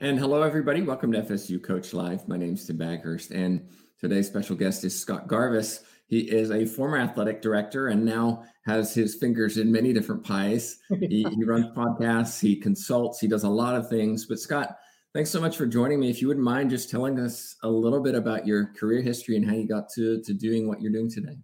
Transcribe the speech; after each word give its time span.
And 0.00 0.16
hello, 0.16 0.42
everybody. 0.42 0.82
Welcome 0.82 1.10
to 1.10 1.22
FSU 1.22 1.60
Coach 1.60 1.92
Live. 1.92 2.28
My 2.28 2.36
name 2.36 2.54
is 2.54 2.64
Tim 2.64 2.78
Baghurst, 2.78 3.32
and 3.32 3.68
today's 4.00 4.28
special 4.28 4.54
guest 4.54 4.84
is 4.84 4.96
Scott 4.96 5.26
Garvis. 5.26 5.80
He 6.06 6.20
is 6.20 6.52
a 6.52 6.66
former 6.66 6.98
athletic 6.98 7.42
director 7.42 7.88
and 7.88 8.04
now 8.04 8.44
has 8.64 8.94
his 8.94 9.16
fingers 9.16 9.56
in 9.58 9.72
many 9.72 9.92
different 9.92 10.22
pies. 10.22 10.78
He, 11.00 11.26
he 11.28 11.44
runs 11.44 11.66
podcasts, 11.76 12.40
he 12.40 12.54
consults, 12.54 13.18
he 13.18 13.26
does 13.26 13.42
a 13.42 13.48
lot 13.48 13.74
of 13.74 13.88
things. 13.88 14.24
But 14.24 14.38
Scott, 14.38 14.76
thanks 15.14 15.30
so 15.30 15.40
much 15.40 15.56
for 15.56 15.66
joining 15.66 15.98
me. 15.98 16.10
If 16.10 16.22
you 16.22 16.28
wouldn't 16.28 16.46
mind 16.46 16.70
just 16.70 16.90
telling 16.90 17.18
us 17.18 17.56
a 17.64 17.68
little 17.68 18.00
bit 18.00 18.14
about 18.14 18.46
your 18.46 18.66
career 18.78 19.02
history 19.02 19.34
and 19.34 19.44
how 19.44 19.56
you 19.56 19.66
got 19.66 19.88
to, 19.96 20.22
to 20.22 20.32
doing 20.32 20.68
what 20.68 20.80
you're 20.80 20.92
doing 20.92 21.10
today. 21.10 21.38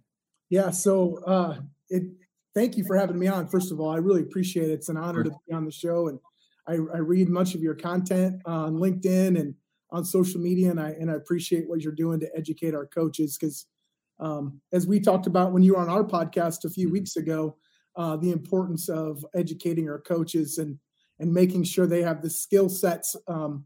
Yeah. 0.49 0.69
So, 0.69 1.17
uh, 1.27 1.57
it, 1.89 2.03
thank 2.53 2.77
you 2.77 2.85
for 2.85 2.95
having 2.95 3.19
me 3.19 3.27
on. 3.27 3.47
First 3.47 3.73
of 3.73 3.81
all, 3.81 3.89
I 3.89 3.97
really 3.97 4.21
appreciate 4.21 4.69
it. 4.69 4.75
It's 4.75 4.87
an 4.87 4.95
honor 4.95 5.25
sure. 5.25 5.31
to 5.31 5.39
be 5.45 5.53
on 5.53 5.65
the 5.65 5.73
show 5.73 6.07
and 6.07 6.19
I, 6.67 6.73
I 6.73 6.97
read 6.97 7.29
much 7.29 7.55
of 7.55 7.61
your 7.61 7.75
content 7.75 8.41
on 8.45 8.75
LinkedIn 8.75 9.39
and 9.39 9.55
on 9.91 10.03
social 10.03 10.41
media, 10.41 10.71
and 10.71 10.79
I 10.79 10.89
and 10.99 11.11
I 11.11 11.15
appreciate 11.15 11.69
what 11.69 11.81
you're 11.81 11.93
doing 11.93 12.19
to 12.19 12.29
educate 12.35 12.73
our 12.73 12.85
coaches 12.85 13.37
because, 13.39 13.65
um, 14.19 14.59
as 14.73 14.87
we 14.87 14.99
talked 14.99 15.27
about 15.27 15.53
when 15.53 15.63
you 15.63 15.73
were 15.73 15.79
on 15.79 15.89
our 15.89 16.03
podcast 16.03 16.65
a 16.65 16.69
few 16.69 16.87
mm-hmm. 16.87 16.93
weeks 16.93 17.15
ago, 17.15 17.57
uh, 17.95 18.17
the 18.17 18.31
importance 18.31 18.89
of 18.89 19.25
educating 19.35 19.89
our 19.89 19.99
coaches 19.99 20.57
and 20.57 20.77
and 21.19 21.33
making 21.33 21.63
sure 21.63 21.87
they 21.87 22.01
have 22.01 22.21
the 22.21 22.29
skill 22.29 22.67
sets 22.67 23.15
um, 23.27 23.65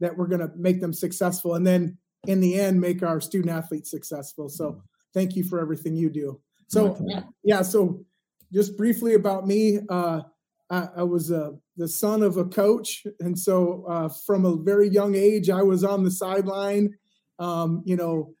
that 0.00 0.16
we're 0.16 0.26
going 0.26 0.40
to 0.40 0.50
make 0.56 0.80
them 0.80 0.92
successful, 0.92 1.54
and 1.54 1.66
then 1.66 1.96
in 2.26 2.40
the 2.40 2.60
end 2.60 2.80
make 2.80 3.02
our 3.02 3.20
student 3.20 3.50
athletes 3.50 3.90
successful. 3.90 4.48
So 4.48 4.70
mm-hmm. 4.70 4.80
thank 5.14 5.36
you 5.36 5.44
for 5.44 5.60
everything 5.60 5.96
you 5.96 6.10
do. 6.10 6.40
So 6.68 6.96
yeah, 7.42 7.62
so 7.62 8.04
just 8.52 8.76
briefly 8.76 9.14
about 9.14 9.46
me. 9.46 9.80
Uh, 9.88 10.22
I, 10.70 10.88
I 10.98 11.02
was 11.02 11.32
uh, 11.32 11.50
the 11.80 11.88
son 11.88 12.22
of 12.22 12.36
a 12.36 12.44
coach, 12.44 13.06
and 13.20 13.38
so 13.38 13.86
uh, 13.88 14.08
from 14.26 14.44
a 14.44 14.56
very 14.56 14.88
young 14.88 15.14
age, 15.14 15.48
I 15.48 15.62
was 15.62 15.82
on 15.82 16.04
the 16.04 16.10
sideline. 16.10 16.94
Um, 17.38 17.82
you 17.86 17.96
know, 17.96 18.34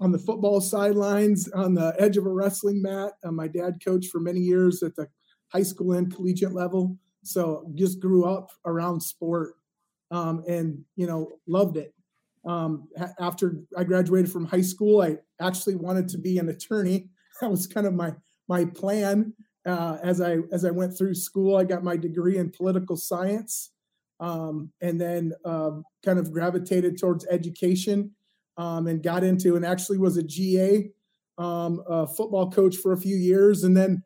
on 0.00 0.12
the 0.12 0.20
football 0.20 0.60
sidelines, 0.60 1.48
on 1.48 1.74
the 1.74 1.94
edge 1.98 2.16
of 2.16 2.26
a 2.26 2.30
wrestling 2.30 2.80
mat. 2.80 3.14
Uh, 3.24 3.32
my 3.32 3.48
dad 3.48 3.78
coached 3.84 4.10
for 4.10 4.20
many 4.20 4.38
years 4.38 4.84
at 4.84 4.94
the 4.94 5.08
high 5.48 5.64
school 5.64 5.94
and 5.94 6.14
collegiate 6.14 6.54
level, 6.54 6.96
so 7.24 7.68
just 7.74 7.98
grew 7.98 8.24
up 8.24 8.50
around 8.64 9.00
sport, 9.00 9.54
um, 10.12 10.44
and 10.48 10.78
you 10.94 11.08
know, 11.08 11.32
loved 11.48 11.76
it. 11.76 11.92
Um, 12.46 12.88
after 13.18 13.62
I 13.76 13.82
graduated 13.82 14.30
from 14.30 14.46
high 14.46 14.62
school, 14.62 15.02
I 15.02 15.16
actually 15.40 15.74
wanted 15.74 16.08
to 16.10 16.18
be 16.18 16.38
an 16.38 16.48
attorney. 16.48 17.08
That 17.42 17.50
was 17.50 17.66
kind 17.66 17.86
of 17.86 17.92
my 17.92 18.14
my 18.48 18.64
plan 18.64 19.34
uh, 19.66 19.98
as 20.02 20.20
I 20.20 20.38
as 20.52 20.64
I 20.64 20.70
went 20.70 20.96
through 20.96 21.14
school, 21.14 21.56
I 21.56 21.64
got 21.64 21.82
my 21.84 21.96
degree 21.96 22.38
in 22.38 22.50
political 22.50 22.96
science, 22.96 23.70
um, 24.20 24.70
and 24.80 25.00
then 25.00 25.32
um, 25.44 25.84
kind 26.04 26.18
of 26.18 26.32
gravitated 26.32 26.98
towards 26.98 27.26
education, 27.26 28.12
um, 28.56 28.86
and 28.86 29.02
got 29.02 29.24
into 29.24 29.56
and 29.56 29.66
actually 29.66 29.98
was 29.98 30.16
a 30.16 30.22
GA 30.22 30.90
um, 31.38 31.82
a 31.86 32.06
football 32.06 32.50
coach 32.50 32.76
for 32.76 32.92
a 32.92 32.98
few 32.98 33.16
years, 33.16 33.64
and 33.64 33.76
then 33.76 34.02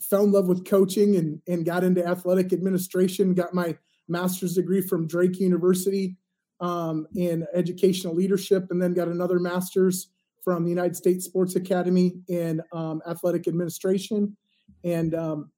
fell 0.00 0.24
in 0.24 0.32
love 0.32 0.48
with 0.48 0.64
coaching 0.64 1.16
and 1.16 1.40
and 1.46 1.64
got 1.64 1.84
into 1.84 2.06
athletic 2.06 2.52
administration. 2.52 3.34
Got 3.34 3.54
my 3.54 3.76
master's 4.08 4.54
degree 4.54 4.80
from 4.80 5.06
Drake 5.06 5.38
University 5.38 6.16
um, 6.60 7.06
in 7.14 7.46
educational 7.54 8.14
leadership, 8.14 8.68
and 8.70 8.80
then 8.80 8.94
got 8.94 9.08
another 9.08 9.38
master's 9.38 10.08
from 10.42 10.64
the 10.64 10.70
United 10.70 10.96
States 10.96 11.24
Sports 11.24 11.56
Academy 11.56 12.20
in 12.28 12.62
um, 12.72 13.02
athletic 13.06 13.48
administration, 13.48 14.36
and 14.84 15.14
um, 15.14 15.50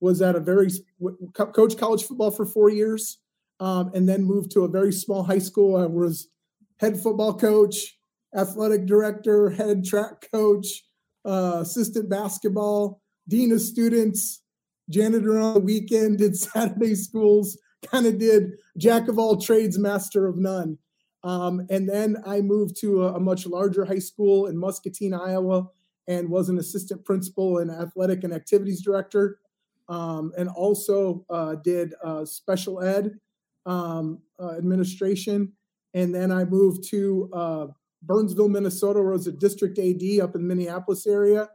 was 0.00 0.22
at 0.22 0.36
a 0.36 0.40
very 0.40 0.70
coach 1.34 1.76
college 1.76 2.04
football 2.04 2.30
for 2.30 2.46
four 2.46 2.70
years, 2.70 3.18
um, 3.60 3.90
and 3.94 4.08
then 4.08 4.24
moved 4.24 4.50
to 4.52 4.64
a 4.64 4.68
very 4.68 4.92
small 4.92 5.22
high 5.22 5.38
school. 5.38 5.76
I 5.76 5.86
was 5.86 6.28
head 6.78 7.00
football 7.00 7.34
coach, 7.34 7.98
athletic 8.34 8.86
director, 8.86 9.50
head 9.50 9.84
track 9.84 10.28
coach, 10.32 10.84
uh, 11.24 11.58
assistant 11.60 12.08
basketball, 12.08 13.00
dean 13.28 13.52
of 13.52 13.60
students, 13.60 14.42
janitor 14.88 15.38
on 15.38 15.54
the 15.54 15.60
weekend, 15.60 16.18
did 16.18 16.36
Saturday 16.36 16.94
schools, 16.94 17.58
kind 17.86 18.06
of 18.06 18.18
did 18.18 18.52
jack 18.76 19.08
of 19.08 19.18
all 19.18 19.40
trades, 19.40 19.78
master 19.78 20.26
of 20.26 20.36
none. 20.36 20.78
Um, 21.22 21.66
and 21.68 21.88
then 21.88 22.16
I 22.26 22.40
moved 22.40 22.80
to 22.80 23.04
a, 23.04 23.14
a, 23.14 23.20
much 23.20 23.46
larger 23.46 23.84
high 23.84 23.98
school 23.98 24.46
in 24.46 24.56
Muscatine, 24.56 25.12
Iowa, 25.12 25.68
and 26.08 26.30
was 26.30 26.48
an 26.48 26.58
assistant 26.58 27.04
principal 27.04 27.58
and 27.58 27.70
athletic 27.70 28.24
and 28.24 28.32
activities 28.32 28.82
director, 28.82 29.38
um, 29.88 30.32
and 30.38 30.48
also 30.48 31.26
uh, 31.28 31.56
did 31.56 31.94
uh, 32.02 32.24
special 32.24 32.82
ed 32.82 33.18
um, 33.66 34.20
uh, 34.38 34.56
administration. 34.56 35.52
And 35.92 36.14
then 36.14 36.32
I 36.32 36.44
moved 36.44 36.84
to 36.90 37.28
uh, 37.32 37.66
Burnsville, 38.02 38.48
Minnesota, 38.48 39.00
where 39.02 39.12
I 39.12 39.16
was 39.16 39.26
a 39.26 39.32
district 39.32 39.78
AD 39.78 40.20
up 40.22 40.34
in 40.34 40.46
Minneapolis 40.46 41.06
area. 41.06 41.48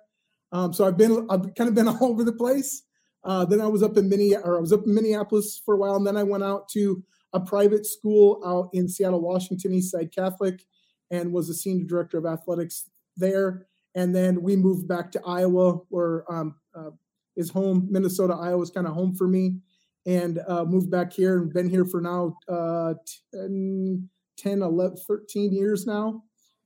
Um, 0.52 0.74
so 0.74 0.86
I've 0.86 0.98
been 0.98 1.26
I've 1.30 1.56
kind 1.56 1.68
of 1.68 1.74
been 1.74 1.88
all 1.88 2.04
over 2.04 2.24
the 2.24 2.34
place. 2.34 2.84
Uh, 3.24 3.44
then 3.44 3.60
I 3.60 3.68
was 3.68 3.82
up 3.82 3.98
in 3.98 4.08
Minneapolis, 4.08 4.48
or 4.48 4.58
I 4.58 4.62
was 4.62 4.72
up 4.72 4.86
in 4.86 4.94
Minneapolis 4.94 5.60
for 5.66 5.74
a 5.74 5.78
while, 5.78 5.96
and 5.96 6.06
then 6.06 6.16
I 6.16 6.24
went 6.24 6.44
out 6.44 6.70
to 6.70 7.04
a 7.34 7.40
private 7.40 7.86
school 7.86 8.42
out 8.46 8.70
in 8.74 8.88
Seattle, 8.88 9.22
Washington, 9.22 9.72
Eastside 9.72 10.14
Catholic, 10.14 10.64
and 11.12 11.32
was 11.32 11.48
the 11.48 11.54
senior 11.54 11.86
director 11.86 12.18
of 12.18 12.26
athletics 12.26 12.90
there. 13.18 13.68
And 13.94 14.14
then 14.14 14.42
we 14.42 14.56
moved 14.56 14.88
back 14.88 15.12
to 15.14 15.22
Iowa, 15.26 15.80
where 15.90 16.30
um, 16.32 16.56
uh, 16.76 16.92
is 17.36 17.50
home. 17.50 17.88
Minnesota, 17.90 18.34
Iowa 18.34 18.62
is 18.62 18.72
kind 18.72 18.88
of 18.88 18.94
home 18.94 19.16
for 19.16 19.28
me, 19.28 19.60
and 20.06 20.40
uh, 20.48 20.66
moved 20.66 20.92
back 20.92 21.14
here 21.14 21.38
and 21.38 21.54
been 21.54 21.70
here 21.70 21.86
for 21.86 22.02
now 22.02 22.36
uh, 22.50 22.94
10, 23.34 24.10
10 24.38 24.62
11, 24.62 24.98
13 25.08 25.54
years 25.54 25.86
now. 25.86 26.24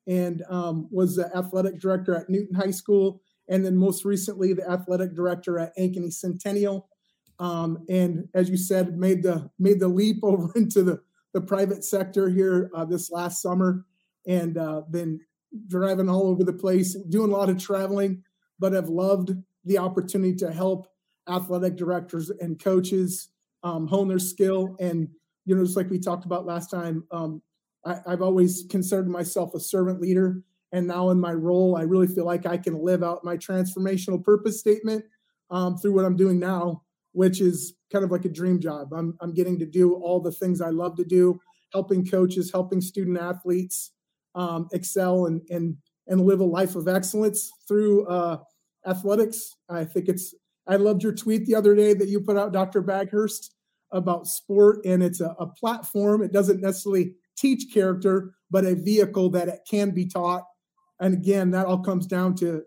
And 0.08 0.44
um, 0.50 0.88
was 0.90 1.16
the 1.16 1.36
athletic 1.38 1.80
director 1.80 2.16
at 2.16 2.30
Newton 2.30 2.56
High 2.56 2.72
School, 2.72 3.22
and 3.48 3.64
then 3.64 3.78
most 3.78 4.06
recently 4.06 4.54
the 4.54 4.68
athletic 4.68 5.14
director 5.14 5.60
at 5.60 5.78
Ankeny 5.78 6.12
Centennial 6.12 6.89
um, 7.40 7.86
and 7.90 8.28
as 8.34 8.50
you 8.50 8.58
said, 8.58 8.98
made 8.98 9.24
the 9.24 9.50
made 9.60 9.80
the 9.80 9.88
leap 9.88 10.20
over 10.24 10.52
into 10.56 10.84
the 10.84 11.02
the 11.34 11.42
private 11.42 11.84
sector 11.84 12.30
here 12.30 12.72
uh, 12.74 12.86
this 12.86 13.12
last 13.12 13.42
summer, 13.42 13.86
and 14.28 14.58
uh, 14.58 14.82
been 14.90 15.20
driving 15.68 16.10
all 16.10 16.28
over 16.28 16.44
the 16.44 16.54
place, 16.54 16.96
doing 17.10 17.32
a 17.32 17.36
lot 17.36 17.50
of 17.50 17.58
traveling, 17.58 18.24
but 18.60 18.74
have 18.74 18.90
loved 18.90 19.32
the 19.66 19.78
opportunity 19.78 20.36
to 20.36 20.52
help 20.52 20.88
athletic 21.28 21.76
directors 21.76 22.30
and 22.30 22.62
coaches 22.62 23.30
um, 23.64 23.88
hone 23.88 24.08
their 24.08 24.20
skill. 24.20 24.76
And 24.80 25.08
you 25.46 25.56
know, 25.56 25.64
just 25.64 25.78
like 25.78 25.90
we 25.90 26.00
talked 26.00 26.26
about 26.26 26.46
last 26.46 26.70
time, 26.70 27.04
um, 27.12 27.42
I, 27.86 28.00
I've 28.08 28.22
always 28.22 28.66
considered 28.70 29.08
myself 29.08 29.54
a 29.54 29.60
servant 29.60 30.02
leader, 30.02 30.42
and 30.72 30.88
now 30.88 31.10
in 31.10 31.20
my 31.20 31.34
role, 31.34 31.78
I 31.78 31.84
really 31.84 32.08
feel 32.08 32.26
like 32.26 32.46
I 32.46 32.58
can 32.58 32.84
live 32.84 33.02
out 33.02 33.24
my 33.24 33.38
transformational 33.38 34.24
purpose 34.24 34.60
statement 34.60 35.06
um, 35.52 35.78
through 35.78 35.94
what 35.94 36.06
I'm 36.06 36.18
doing 36.18 36.40
now 36.40 36.84
which 37.20 37.42
is 37.42 37.74
kind 37.92 38.06
of 38.06 38.12
like 38.12 38.24
a 38.24 38.30
dream 38.30 38.62
job. 38.62 38.94
I'm, 38.94 39.14
I'm 39.20 39.34
getting 39.34 39.60
to 39.60 39.66
do 39.66 39.96
all 39.96 40.22
the 40.22 40.32
things 40.32 40.62
I 40.62 40.70
love 40.70 40.96
to 40.96 41.04
do, 41.04 41.38
helping 41.74 42.06
coaches, 42.06 42.50
helping 42.50 42.80
student 42.80 43.20
athletes 43.20 43.92
um, 44.36 44.70
excel 44.72 45.26
and, 45.26 45.42
and, 45.50 45.76
and 46.08 46.22
live 46.22 46.40
a 46.40 46.46
life 46.46 46.78
of 46.78 46.88
excellence 46.88 47.52
through 47.68 48.08
uh, 48.08 48.38
athletics. 48.88 49.58
I 49.68 49.84
think 49.84 50.08
it's, 50.08 50.34
I 50.66 50.78
loved 50.78 51.04
your 51.04 51.12
tweet 51.12 51.46
the 51.46 51.56
other 51.56 51.76
day 51.76 51.94
that 51.94 52.08
you 52.08 52.22
put 52.22 52.38
out, 52.38 52.54
Dr. 52.54 52.82
Baghurst, 52.82 53.54
about 53.92 54.26
sport, 54.26 54.78
and 54.86 55.04
it's 55.04 55.20
a, 55.20 55.36
a 55.40 55.48
platform. 55.48 56.22
It 56.22 56.32
doesn't 56.32 56.62
necessarily 56.62 57.16
teach 57.38 57.74
character, 57.74 58.32
but 58.50 58.64
a 58.64 58.76
vehicle 58.76 59.30
that 59.32 59.50
it 59.50 59.60
can 59.70 59.92
be 59.92 60.06
taught. 60.08 60.46
And 61.02 61.16
again, 61.16 61.52
that 61.52 61.66
all 61.66 61.84
comes 61.84 62.08
down 62.08 62.36
to 62.36 62.64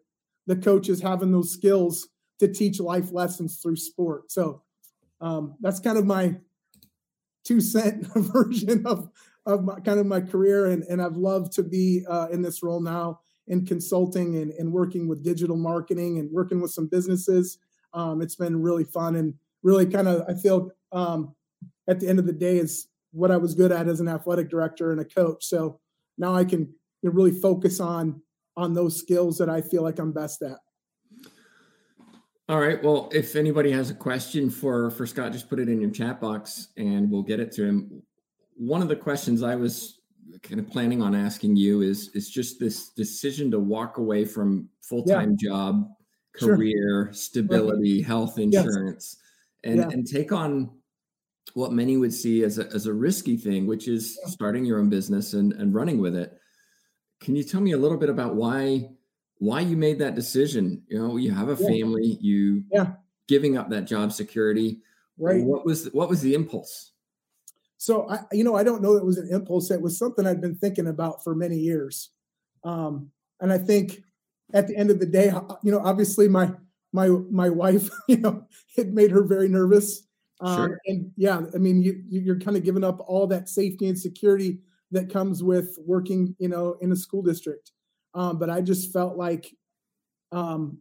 the 0.46 0.56
coaches 0.56 1.00
having 1.00 1.32
those 1.32 1.54
skills 1.54 2.06
to 2.42 2.52
teach 2.52 2.80
life 2.80 3.12
lessons 3.12 3.58
through 3.62 3.76
sport. 3.76 4.32
So 4.32 4.62
um, 5.20 5.54
that's 5.60 5.78
kind 5.78 5.96
of 5.96 6.04
my 6.04 6.34
two 7.44 7.60
cent 7.60 8.06
version 8.16 8.84
of 8.84 9.08
of 9.46 9.64
my, 9.64 9.78
kind 9.80 9.98
of 9.98 10.06
my 10.06 10.20
career, 10.20 10.66
and 10.66 10.82
and 10.84 11.00
I've 11.00 11.16
loved 11.16 11.52
to 11.52 11.62
be 11.62 12.04
uh, 12.08 12.26
in 12.32 12.42
this 12.42 12.62
role 12.62 12.80
now 12.80 13.20
in 13.46 13.64
consulting 13.64 14.36
and, 14.36 14.52
and 14.52 14.72
working 14.72 15.08
with 15.08 15.24
digital 15.24 15.56
marketing 15.56 16.18
and 16.18 16.30
working 16.30 16.60
with 16.60 16.72
some 16.72 16.86
businesses. 16.86 17.58
Um, 17.94 18.22
it's 18.22 18.36
been 18.36 18.60
really 18.60 18.84
fun 18.84 19.16
and 19.16 19.34
really 19.62 19.86
kind 19.86 20.08
of 20.08 20.22
I 20.28 20.34
feel 20.34 20.70
um, 20.90 21.34
at 21.88 22.00
the 22.00 22.08
end 22.08 22.18
of 22.18 22.26
the 22.26 22.32
day 22.32 22.58
is 22.58 22.88
what 23.12 23.30
I 23.30 23.36
was 23.36 23.54
good 23.54 23.70
at 23.70 23.88
as 23.88 24.00
an 24.00 24.08
athletic 24.08 24.50
director 24.50 24.90
and 24.90 25.00
a 25.00 25.04
coach. 25.04 25.44
So 25.44 25.78
now 26.18 26.34
I 26.34 26.44
can 26.44 26.74
really 27.04 27.32
focus 27.32 27.78
on 27.78 28.20
on 28.56 28.74
those 28.74 28.98
skills 28.98 29.38
that 29.38 29.48
I 29.48 29.60
feel 29.60 29.82
like 29.82 30.00
I'm 30.00 30.12
best 30.12 30.42
at. 30.42 30.58
All 32.48 32.58
right. 32.58 32.82
Well, 32.82 33.08
if 33.12 33.36
anybody 33.36 33.70
has 33.70 33.90
a 33.90 33.94
question 33.94 34.50
for 34.50 34.90
for 34.90 35.06
Scott, 35.06 35.32
just 35.32 35.48
put 35.48 35.60
it 35.60 35.68
in 35.68 35.80
your 35.80 35.90
chat 35.90 36.20
box 36.20 36.68
and 36.76 37.10
we'll 37.10 37.22
get 37.22 37.40
it 37.40 37.52
to 37.52 37.64
him. 37.64 38.02
One 38.56 38.82
of 38.82 38.88
the 38.88 38.96
questions 38.96 39.42
I 39.42 39.54
was 39.54 40.00
kind 40.42 40.58
of 40.58 40.68
planning 40.68 41.00
on 41.00 41.14
asking 41.14 41.56
you 41.56 41.82
is 41.82 42.08
is 42.14 42.30
just 42.30 42.58
this 42.58 42.90
decision 42.90 43.50
to 43.52 43.60
walk 43.60 43.98
away 43.98 44.24
from 44.24 44.68
full-time 44.80 45.36
yeah. 45.38 45.48
job, 45.50 45.88
career, 46.36 47.06
sure. 47.06 47.12
stability, 47.12 47.98
right. 47.98 48.06
health 48.06 48.38
insurance, 48.38 49.18
yes. 49.62 49.72
and 49.72 49.80
yeah. 49.80 49.88
and 49.90 50.06
take 50.06 50.32
on 50.32 50.70
what 51.54 51.72
many 51.72 51.96
would 51.96 52.12
see 52.12 52.44
as 52.44 52.58
a, 52.58 52.66
as 52.72 52.86
a 52.86 52.92
risky 52.92 53.36
thing, 53.36 53.66
which 53.66 53.88
is 53.88 54.18
starting 54.26 54.64
your 54.64 54.78
own 54.78 54.88
business 54.88 55.34
and, 55.34 55.52
and 55.54 55.74
running 55.74 56.00
with 56.00 56.16
it. 56.16 56.38
Can 57.20 57.36
you 57.36 57.42
tell 57.42 57.60
me 57.60 57.72
a 57.72 57.78
little 57.78 57.98
bit 57.98 58.08
about 58.08 58.34
why 58.34 58.90
why 59.42 59.58
you 59.58 59.76
made 59.76 59.98
that 59.98 60.14
decision? 60.14 60.80
You 60.86 61.00
know, 61.00 61.16
you 61.16 61.32
have 61.32 61.48
a 61.48 61.56
family, 61.56 62.16
you 62.20 62.62
yeah. 62.70 62.92
giving 63.26 63.58
up 63.58 63.70
that 63.70 63.86
job 63.86 64.12
security. 64.12 64.78
Right. 65.18 65.42
What 65.42 65.66
was 65.66 65.86
what 65.86 66.08
was 66.08 66.20
the 66.20 66.34
impulse? 66.34 66.92
So 67.76 68.08
I, 68.08 68.20
you 68.30 68.44
know, 68.44 68.54
I 68.54 68.62
don't 68.62 68.82
know 68.82 68.94
it 68.94 69.04
was 69.04 69.18
an 69.18 69.28
impulse. 69.32 69.72
It 69.72 69.82
was 69.82 69.98
something 69.98 70.28
I'd 70.28 70.40
been 70.40 70.54
thinking 70.54 70.86
about 70.86 71.24
for 71.24 71.34
many 71.34 71.56
years. 71.56 72.10
Um, 72.62 73.10
and 73.40 73.52
I 73.52 73.58
think 73.58 74.04
at 74.54 74.68
the 74.68 74.76
end 74.76 74.92
of 74.92 75.00
the 75.00 75.06
day, 75.06 75.32
you 75.64 75.72
know, 75.72 75.80
obviously 75.80 76.28
my 76.28 76.52
my 76.92 77.08
my 77.08 77.50
wife, 77.50 77.90
you 78.08 78.18
know, 78.18 78.46
it 78.76 78.92
made 78.92 79.10
her 79.10 79.24
very 79.24 79.48
nervous. 79.48 80.06
Um, 80.40 80.56
sure. 80.56 80.80
And 80.86 81.10
yeah, 81.16 81.40
I 81.52 81.58
mean, 81.58 81.82
you 81.82 82.00
you're 82.08 82.38
kind 82.38 82.56
of 82.56 82.62
giving 82.62 82.84
up 82.84 83.00
all 83.08 83.26
that 83.26 83.48
safety 83.48 83.88
and 83.88 83.98
security 83.98 84.60
that 84.92 85.12
comes 85.12 85.42
with 85.42 85.76
working, 85.84 86.36
you 86.38 86.48
know, 86.48 86.76
in 86.80 86.92
a 86.92 86.96
school 86.96 87.22
district. 87.22 87.72
Um, 88.14 88.38
but 88.38 88.50
I 88.50 88.60
just 88.60 88.92
felt 88.92 89.16
like 89.16 89.54
um, 90.30 90.78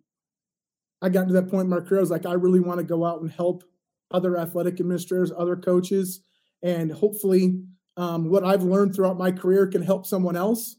I 1.01 1.09
got 1.09 1.27
to 1.27 1.33
that 1.33 1.49
point 1.49 1.63
in 1.63 1.69
my 1.69 1.79
career. 1.79 1.99
I 1.99 2.01
was 2.01 2.11
like, 2.11 2.25
I 2.25 2.33
really 2.33 2.59
want 2.59 2.79
to 2.79 2.85
go 2.85 3.05
out 3.05 3.21
and 3.21 3.31
help 3.31 3.63
other 4.11 4.37
athletic 4.37 4.79
administrators, 4.79 5.31
other 5.35 5.55
coaches, 5.55 6.21
and 6.63 6.91
hopefully, 6.91 7.63
um, 7.97 8.29
what 8.29 8.43
I've 8.43 8.63
learned 8.63 8.95
throughout 8.95 9.17
my 9.17 9.31
career 9.31 9.67
can 9.67 9.81
help 9.81 10.05
someone 10.05 10.35
else. 10.35 10.75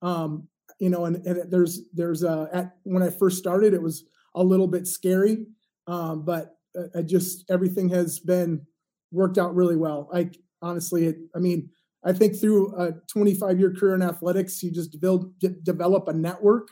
Um, 0.00 0.48
you 0.78 0.90
know, 0.90 1.04
and, 1.04 1.16
and 1.26 1.50
there's 1.50 1.82
there's 1.92 2.24
uh, 2.24 2.48
at 2.52 2.76
when 2.84 3.02
I 3.02 3.10
first 3.10 3.38
started, 3.38 3.72
it 3.72 3.82
was 3.82 4.04
a 4.34 4.42
little 4.42 4.66
bit 4.66 4.86
scary, 4.86 5.46
um, 5.86 6.24
but 6.24 6.56
uh, 6.78 6.98
I 6.98 7.02
just 7.02 7.44
everything 7.50 7.88
has 7.90 8.18
been 8.18 8.66
worked 9.10 9.38
out 9.38 9.54
really 9.54 9.76
well. 9.76 10.08
I 10.12 10.30
honestly, 10.60 11.06
it, 11.06 11.16
I 11.34 11.38
mean, 11.38 11.70
I 12.04 12.12
think 12.12 12.38
through 12.38 12.74
a 12.76 12.92
25 13.08 13.58
year 13.58 13.72
career 13.72 13.94
in 13.94 14.02
athletics, 14.02 14.62
you 14.62 14.70
just 14.70 15.00
build 15.00 15.38
develop 15.62 16.08
a 16.08 16.12
network, 16.12 16.68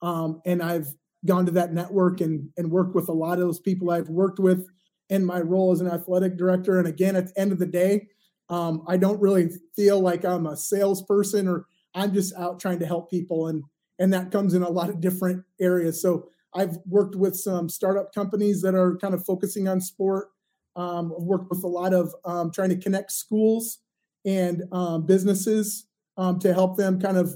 um, 0.00 0.40
and 0.46 0.62
I've 0.62 0.94
gone 1.26 1.46
to 1.46 1.52
that 1.52 1.72
network 1.72 2.20
and 2.20 2.48
and 2.56 2.70
worked 2.70 2.94
with 2.94 3.08
a 3.08 3.12
lot 3.12 3.34
of 3.34 3.40
those 3.40 3.60
people 3.60 3.90
I've 3.90 4.08
worked 4.08 4.38
with 4.38 4.66
in 5.10 5.24
my 5.24 5.40
role 5.40 5.72
as 5.72 5.80
an 5.80 5.88
athletic 5.88 6.36
director. 6.36 6.78
And 6.78 6.88
again, 6.88 7.16
at 7.16 7.28
the 7.28 7.40
end 7.40 7.52
of 7.52 7.58
the 7.58 7.66
day, 7.66 8.08
um, 8.48 8.82
I 8.88 8.96
don't 8.96 9.20
really 9.20 9.50
feel 9.76 10.00
like 10.00 10.24
I'm 10.24 10.46
a 10.46 10.56
salesperson 10.56 11.48
or 11.48 11.66
I'm 11.94 12.14
just 12.14 12.34
out 12.34 12.58
trying 12.58 12.78
to 12.78 12.86
help 12.86 13.10
people, 13.10 13.48
and 13.48 13.62
and 13.98 14.12
that 14.14 14.30
comes 14.30 14.54
in 14.54 14.62
a 14.62 14.70
lot 14.70 14.88
of 14.88 15.00
different 15.00 15.44
areas. 15.60 16.00
So 16.00 16.28
I've 16.54 16.78
worked 16.86 17.14
with 17.14 17.36
some 17.36 17.68
startup 17.68 18.14
companies 18.14 18.62
that 18.62 18.74
are 18.74 18.96
kind 18.96 19.14
of 19.14 19.24
focusing 19.24 19.68
on 19.68 19.80
sport. 19.80 20.28
Um, 20.76 21.12
I've 21.16 21.24
worked 21.24 21.50
with 21.50 21.62
a 21.62 21.68
lot 21.68 21.92
of 21.92 22.14
um, 22.24 22.50
trying 22.50 22.70
to 22.70 22.76
connect 22.76 23.12
schools 23.12 23.78
and 24.24 24.62
um, 24.72 25.06
businesses 25.06 25.86
um, 26.16 26.38
to 26.40 26.52
help 26.52 26.76
them 26.76 27.00
kind 27.00 27.16
of 27.16 27.34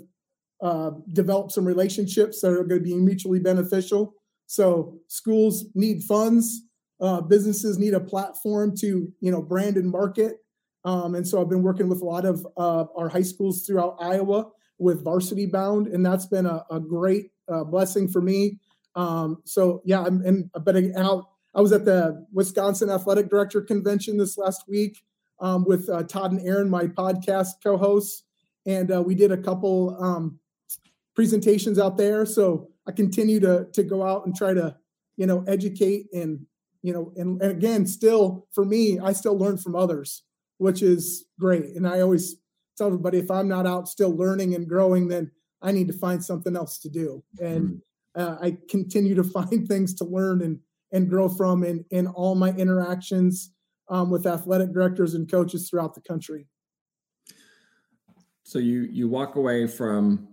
uh, 0.62 0.90
develop 1.12 1.50
some 1.50 1.64
relationships 1.64 2.40
that 2.40 2.52
are 2.52 2.64
going 2.64 2.80
to 2.80 2.84
be 2.84 2.94
mutually 2.94 3.38
beneficial. 3.38 4.14
So 4.46 4.98
schools 5.08 5.66
need 5.74 6.02
funds, 6.04 6.62
uh, 7.00 7.20
businesses 7.20 7.78
need 7.78 7.94
a 7.94 8.00
platform 8.00 8.74
to 8.78 9.12
you 9.20 9.30
know 9.30 9.42
brand 9.42 9.76
and 9.76 9.90
market. 9.90 10.38
Um, 10.84 11.16
and 11.16 11.26
so 11.26 11.40
I've 11.40 11.48
been 11.48 11.64
working 11.64 11.88
with 11.88 12.00
a 12.00 12.04
lot 12.04 12.24
of 12.24 12.46
uh, 12.56 12.84
our 12.96 13.08
high 13.08 13.22
schools 13.22 13.66
throughout 13.66 13.96
Iowa 14.00 14.50
with 14.78 15.02
Varsity 15.02 15.46
Bound, 15.46 15.88
and 15.88 16.06
that's 16.06 16.26
been 16.26 16.46
a, 16.46 16.64
a 16.70 16.78
great 16.78 17.32
uh, 17.48 17.64
blessing 17.64 18.06
for 18.06 18.20
me 18.20 18.60
um, 18.96 19.42
so 19.44 19.82
yeah, 19.84 20.02
I'm 20.02 20.22
and 20.22 20.50
but 20.64 20.76
out. 20.96 21.28
I 21.54 21.60
was 21.60 21.72
at 21.72 21.84
the 21.84 22.26
Wisconsin 22.32 22.90
Athletic 22.90 23.30
Director 23.30 23.62
Convention 23.62 24.18
this 24.18 24.36
last 24.36 24.64
week 24.68 25.02
um, 25.40 25.64
with 25.64 25.88
uh, 25.88 26.02
Todd 26.04 26.32
and 26.32 26.40
Aaron, 26.46 26.68
my 26.68 26.86
podcast 26.86 27.48
co-hosts, 27.62 28.24
and 28.66 28.92
uh, 28.92 29.02
we 29.02 29.14
did 29.14 29.32
a 29.32 29.36
couple 29.36 29.96
um, 30.02 30.38
presentations 31.14 31.78
out 31.78 31.96
there. 31.96 32.26
So 32.26 32.70
I 32.86 32.92
continue 32.92 33.40
to 33.40 33.66
to 33.72 33.82
go 33.82 34.02
out 34.02 34.26
and 34.26 34.34
try 34.34 34.54
to 34.54 34.76
you 35.16 35.26
know 35.26 35.44
educate 35.46 36.06
and 36.12 36.46
you 36.82 36.92
know 36.92 37.12
and, 37.16 37.40
and 37.42 37.50
again, 37.50 37.86
still 37.86 38.46
for 38.52 38.64
me, 38.64 38.98
I 38.98 39.12
still 39.12 39.38
learn 39.38 39.58
from 39.58 39.76
others, 39.76 40.22
which 40.58 40.82
is 40.82 41.26
great. 41.38 41.76
And 41.76 41.86
I 41.86 42.00
always 42.00 42.36
tell 42.76 42.88
everybody 42.88 43.18
if 43.18 43.30
I'm 43.30 43.48
not 43.48 43.66
out 43.66 43.88
still 43.88 44.14
learning 44.14 44.54
and 44.54 44.68
growing, 44.68 45.08
then 45.08 45.30
I 45.62 45.72
need 45.72 45.88
to 45.88 45.94
find 45.94 46.24
something 46.24 46.56
else 46.56 46.78
to 46.80 46.88
do. 46.88 47.22
And 47.40 47.68
mm 47.68 47.80
uh, 48.16 48.36
I 48.40 48.56
continue 48.68 49.14
to 49.14 49.24
find 49.38 49.68
things 49.68 49.94
to 49.94 50.04
learn 50.04 50.42
and 50.42 50.58
and 50.92 51.08
grow 51.08 51.28
from 51.28 51.62
in 51.62 51.84
in 51.90 52.06
all 52.06 52.34
my 52.34 52.50
interactions 52.50 53.52
um, 53.88 54.10
with 54.10 54.26
athletic 54.26 54.72
directors 54.72 55.14
and 55.14 55.30
coaches 55.30 55.68
throughout 55.68 55.94
the 55.94 56.00
country. 56.00 56.46
So 58.42 58.58
you 58.58 58.82
you 58.82 59.08
walk 59.08 59.36
away 59.36 59.66
from 59.66 60.28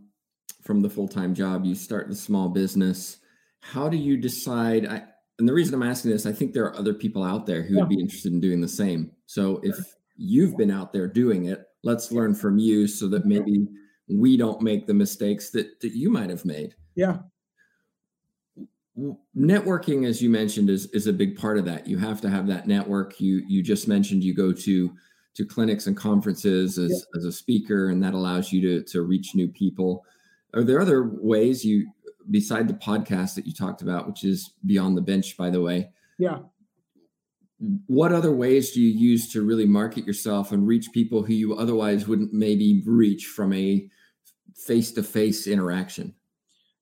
from 0.61 0.81
the 0.81 0.89
full 0.89 1.07
time 1.07 1.33
job, 1.33 1.65
you 1.65 1.75
start 1.75 2.07
the 2.07 2.15
small 2.15 2.49
business. 2.49 3.17
How 3.61 3.89
do 3.89 3.97
you 3.97 4.17
decide? 4.17 4.85
I, 4.85 5.03
and 5.39 5.47
the 5.49 5.53
reason 5.53 5.73
I'm 5.73 5.89
asking 5.89 6.11
this, 6.11 6.25
I 6.25 6.31
think 6.31 6.53
there 6.53 6.65
are 6.65 6.75
other 6.75 6.93
people 6.93 7.23
out 7.23 7.45
there 7.45 7.63
who 7.63 7.75
yeah. 7.75 7.81
would 7.81 7.89
be 7.89 7.99
interested 7.99 8.31
in 8.31 8.39
doing 8.39 8.61
the 8.61 8.67
same. 8.67 9.11
So 9.25 9.59
if 9.63 9.75
you've 10.15 10.55
been 10.55 10.69
out 10.69 10.93
there 10.93 11.07
doing 11.07 11.45
it, 11.45 11.65
let's 11.83 12.11
learn 12.11 12.35
from 12.35 12.59
you 12.59 12.87
so 12.87 13.07
that 13.09 13.25
maybe 13.25 13.67
we 14.07 14.37
don't 14.37 14.61
make 14.61 14.85
the 14.85 14.93
mistakes 14.93 15.49
that 15.51 15.79
that 15.81 15.93
you 15.93 16.09
might 16.09 16.29
have 16.29 16.45
made. 16.45 16.75
Yeah 16.95 17.17
networking 19.35 20.07
as 20.07 20.21
you 20.21 20.29
mentioned 20.29 20.69
is 20.69 20.85
is 20.87 21.07
a 21.07 21.13
big 21.13 21.37
part 21.37 21.57
of 21.57 21.65
that. 21.65 21.87
You 21.87 21.97
have 21.97 22.21
to 22.21 22.29
have 22.29 22.47
that 22.47 22.67
network. 22.67 23.19
You 23.19 23.43
you 23.47 23.63
just 23.63 23.87
mentioned 23.87 24.23
you 24.23 24.35
go 24.35 24.53
to 24.53 24.93
to 25.35 25.45
clinics 25.45 25.87
and 25.87 25.97
conferences 25.97 26.77
as, 26.77 26.91
yeah. 26.91 27.17
as 27.17 27.25
a 27.25 27.31
speaker 27.31 27.89
and 27.89 28.03
that 28.03 28.13
allows 28.13 28.51
you 28.51 28.61
to 28.61 28.83
to 28.91 29.01
reach 29.01 29.33
new 29.33 29.47
people. 29.47 30.05
Are 30.53 30.63
there 30.63 30.79
other 30.79 31.09
ways 31.11 31.65
you 31.65 31.91
beside 32.29 32.67
the 32.67 32.73
podcast 32.75 33.35
that 33.35 33.45
you 33.45 33.53
talked 33.53 33.81
about 33.81 34.07
which 34.07 34.23
is 34.23 34.53
beyond 34.65 34.95
the 34.95 35.01
bench 35.01 35.35
by 35.35 35.49
the 35.49 35.59
way 35.59 35.91
yeah. 36.17 36.37
what 37.87 38.13
other 38.13 38.31
ways 38.31 38.71
do 38.71 38.81
you 38.81 38.97
use 38.97 39.29
to 39.31 39.41
really 39.41 39.65
market 39.65 40.05
yourself 40.05 40.53
and 40.53 40.65
reach 40.65 40.91
people 40.93 41.21
who 41.21 41.33
you 41.33 41.53
otherwise 41.55 42.07
wouldn't 42.07 42.31
maybe 42.31 42.81
reach 42.85 43.25
from 43.25 43.51
a 43.51 43.89
face-to-face 44.55 45.47
interaction 45.47 46.13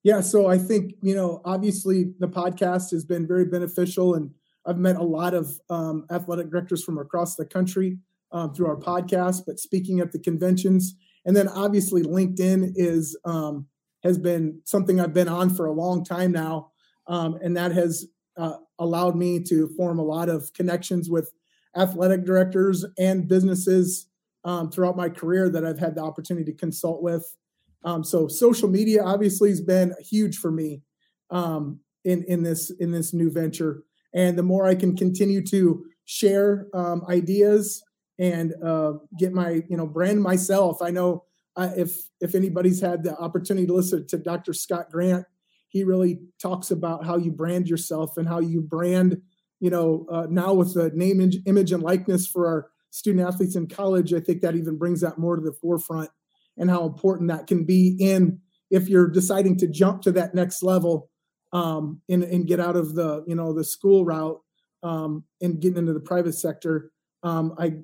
yeah, 0.02 0.20
so 0.20 0.46
I 0.46 0.58
think 0.58 0.94
you 1.02 1.14
know, 1.14 1.40
obviously, 1.44 2.12
the 2.18 2.28
podcast 2.28 2.90
has 2.90 3.04
been 3.04 3.26
very 3.26 3.44
beneficial, 3.44 4.14
and 4.14 4.30
I've 4.66 4.78
met 4.78 4.96
a 4.96 5.02
lot 5.02 5.34
of 5.34 5.60
um, 5.70 6.06
athletic 6.10 6.50
directors 6.50 6.84
from 6.84 6.98
across 6.98 7.36
the 7.36 7.44
country 7.44 7.98
um, 8.32 8.52
through 8.52 8.66
our 8.66 8.76
podcast. 8.76 9.42
But 9.46 9.60
speaking 9.60 10.00
at 10.00 10.12
the 10.12 10.18
conventions, 10.18 10.94
and 11.24 11.36
then 11.36 11.48
obviously 11.48 12.02
LinkedIn 12.02 12.72
is 12.74 13.16
um, 13.24 13.66
has 14.02 14.18
been 14.18 14.60
something 14.64 15.00
I've 15.00 15.14
been 15.14 15.28
on 15.28 15.50
for 15.50 15.66
a 15.66 15.72
long 15.72 16.04
time 16.04 16.32
now, 16.32 16.72
um, 17.06 17.38
and 17.42 17.56
that 17.56 17.72
has 17.72 18.06
uh, 18.36 18.56
allowed 18.78 19.16
me 19.16 19.40
to 19.44 19.68
form 19.76 19.98
a 19.98 20.04
lot 20.04 20.28
of 20.28 20.52
connections 20.52 21.08
with 21.08 21.32
athletic 21.76 22.24
directors 22.24 22.84
and 22.98 23.28
businesses 23.28 24.08
um, 24.44 24.70
throughout 24.70 24.96
my 24.96 25.08
career 25.08 25.48
that 25.48 25.64
I've 25.64 25.78
had 25.78 25.94
the 25.94 26.02
opportunity 26.02 26.50
to 26.50 26.58
consult 26.58 27.02
with. 27.02 27.36
Um, 27.84 28.04
so 28.04 28.28
social 28.28 28.68
media 28.68 29.02
obviously 29.02 29.50
has 29.50 29.60
been 29.60 29.94
huge 30.00 30.36
for 30.36 30.50
me 30.50 30.82
um, 31.30 31.80
in 32.04 32.24
in 32.24 32.42
this 32.42 32.70
in 32.70 32.92
this 32.92 33.12
new 33.12 33.30
venture. 33.30 33.82
And 34.14 34.38
the 34.38 34.42
more 34.42 34.66
I 34.66 34.74
can 34.74 34.96
continue 34.96 35.44
to 35.46 35.84
share 36.04 36.68
um, 36.74 37.02
ideas 37.08 37.82
and 38.18 38.54
uh, 38.62 38.94
get 39.18 39.32
my 39.32 39.62
you 39.68 39.76
know 39.76 39.86
brand 39.86 40.22
myself, 40.22 40.82
I 40.82 40.90
know 40.90 41.24
uh, 41.56 41.70
if 41.76 42.08
if 42.20 42.34
anybody's 42.34 42.80
had 42.80 43.02
the 43.02 43.16
opportunity 43.16 43.66
to 43.66 43.74
listen 43.74 44.06
to 44.08 44.18
Dr. 44.18 44.52
Scott 44.52 44.90
Grant, 44.90 45.26
he 45.68 45.84
really 45.84 46.20
talks 46.40 46.70
about 46.70 47.04
how 47.04 47.16
you 47.16 47.32
brand 47.32 47.68
yourself 47.68 48.16
and 48.16 48.28
how 48.28 48.40
you 48.40 48.60
brand. 48.60 49.20
You 49.60 49.70
know, 49.70 50.06
uh, 50.10 50.26
now 50.28 50.54
with 50.54 50.74
the 50.74 50.90
name, 50.90 51.20
image, 51.46 51.72
and 51.72 51.82
likeness 51.82 52.26
for 52.26 52.48
our 52.48 52.70
student 52.90 53.26
athletes 53.26 53.54
in 53.54 53.68
college, 53.68 54.12
I 54.12 54.18
think 54.18 54.42
that 54.42 54.56
even 54.56 54.76
brings 54.76 55.00
that 55.02 55.18
more 55.18 55.36
to 55.36 55.42
the 55.42 55.52
forefront 55.52 56.10
and 56.56 56.70
how 56.70 56.84
important 56.84 57.30
that 57.30 57.46
can 57.46 57.64
be 57.64 57.96
in 57.98 58.38
if 58.70 58.88
you're 58.88 59.08
deciding 59.08 59.58
to 59.58 59.66
jump 59.66 60.02
to 60.02 60.12
that 60.12 60.34
next 60.34 60.62
level 60.62 61.10
um, 61.52 62.00
and, 62.08 62.22
and 62.22 62.46
get 62.46 62.60
out 62.60 62.76
of 62.76 62.94
the 62.94 63.24
you 63.26 63.34
know 63.34 63.52
the 63.52 63.64
school 63.64 64.04
route 64.04 64.40
um, 64.82 65.24
and 65.40 65.60
getting 65.60 65.78
into 65.78 65.92
the 65.92 66.00
private 66.00 66.34
sector. 66.34 66.90
Um, 67.22 67.54
I 67.58 67.74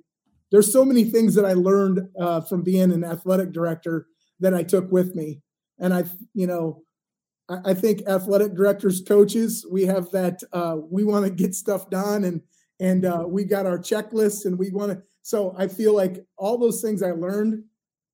there's 0.51 0.73
so 0.73 0.85
many 0.85 1.05
things 1.05 1.35
that 1.35 1.45
I 1.45 1.53
learned 1.53 2.01
uh, 2.19 2.41
from 2.41 2.63
being 2.63 2.91
an 2.91 3.05
athletic 3.05 3.53
director 3.53 4.07
that 4.41 4.55
I 4.55 4.63
took 4.63 4.91
with 4.91 5.15
me, 5.15 5.43
and 5.79 5.93
I 5.93 6.05
you 6.35 6.47
know 6.47 6.83
I, 7.49 7.73
think 7.73 8.03
athletic 8.07 8.55
directors, 8.55 9.01
coaches, 9.01 9.65
we 9.71 9.87
have 9.87 10.11
that 10.11 10.43
uh, 10.53 10.77
we 10.91 11.05
want 11.05 11.25
to 11.25 11.31
get 11.31 11.55
stuff 11.55 11.89
done 11.89 12.25
and 12.25 12.43
and 12.81 13.05
uh, 13.05 13.25
we 13.27 13.45
got 13.45 13.67
our 13.67 13.79
checklists 13.79 14.45
and 14.45 14.59
we 14.59 14.71
want 14.71 14.93
to. 14.93 15.03
So 15.23 15.55
I 15.59 15.69
feel 15.69 15.95
like 15.95 16.25
all 16.37 16.59
those 16.59 16.81
things 16.81 17.03
I 17.03 17.11
learned 17.11 17.65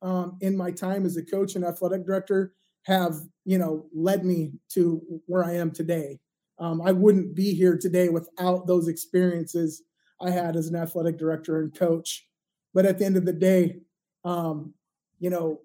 um, 0.05 0.37
in 0.41 0.57
my 0.57 0.71
time 0.71 1.05
as 1.05 1.17
a 1.17 1.25
coach 1.25 1.57
and 1.57 1.65
athletic 1.65 2.07
director 2.07 2.53
have 2.85 3.15
you 3.45 3.59
know 3.59 3.87
led 3.95 4.25
me 4.25 4.53
to 4.75 5.03
where 5.27 5.45
I 5.45 5.55
am 5.55 5.71
today. 5.73 6.21
Um, 6.59 6.81
I 6.83 6.93
wouldn't 6.93 7.35
be 7.35 7.55
here 7.55 7.77
today 7.77 8.11
without 8.11 8.67
those 8.69 8.87
experiences 8.87 9.83
I 10.21 10.31
had 10.31 10.55
as 10.55 10.69
an 10.69 10.77
athletic 10.77 11.19
director 11.19 11.61
and 11.61 11.77
coach. 11.77 12.29
But 12.73 12.87
at 12.87 12.99
the 12.99 13.05
end 13.05 13.17
of 13.17 13.25
the 13.25 13.33
day, 13.33 13.81
um, 14.25 14.75
you 15.19 15.31
know, 15.31 15.61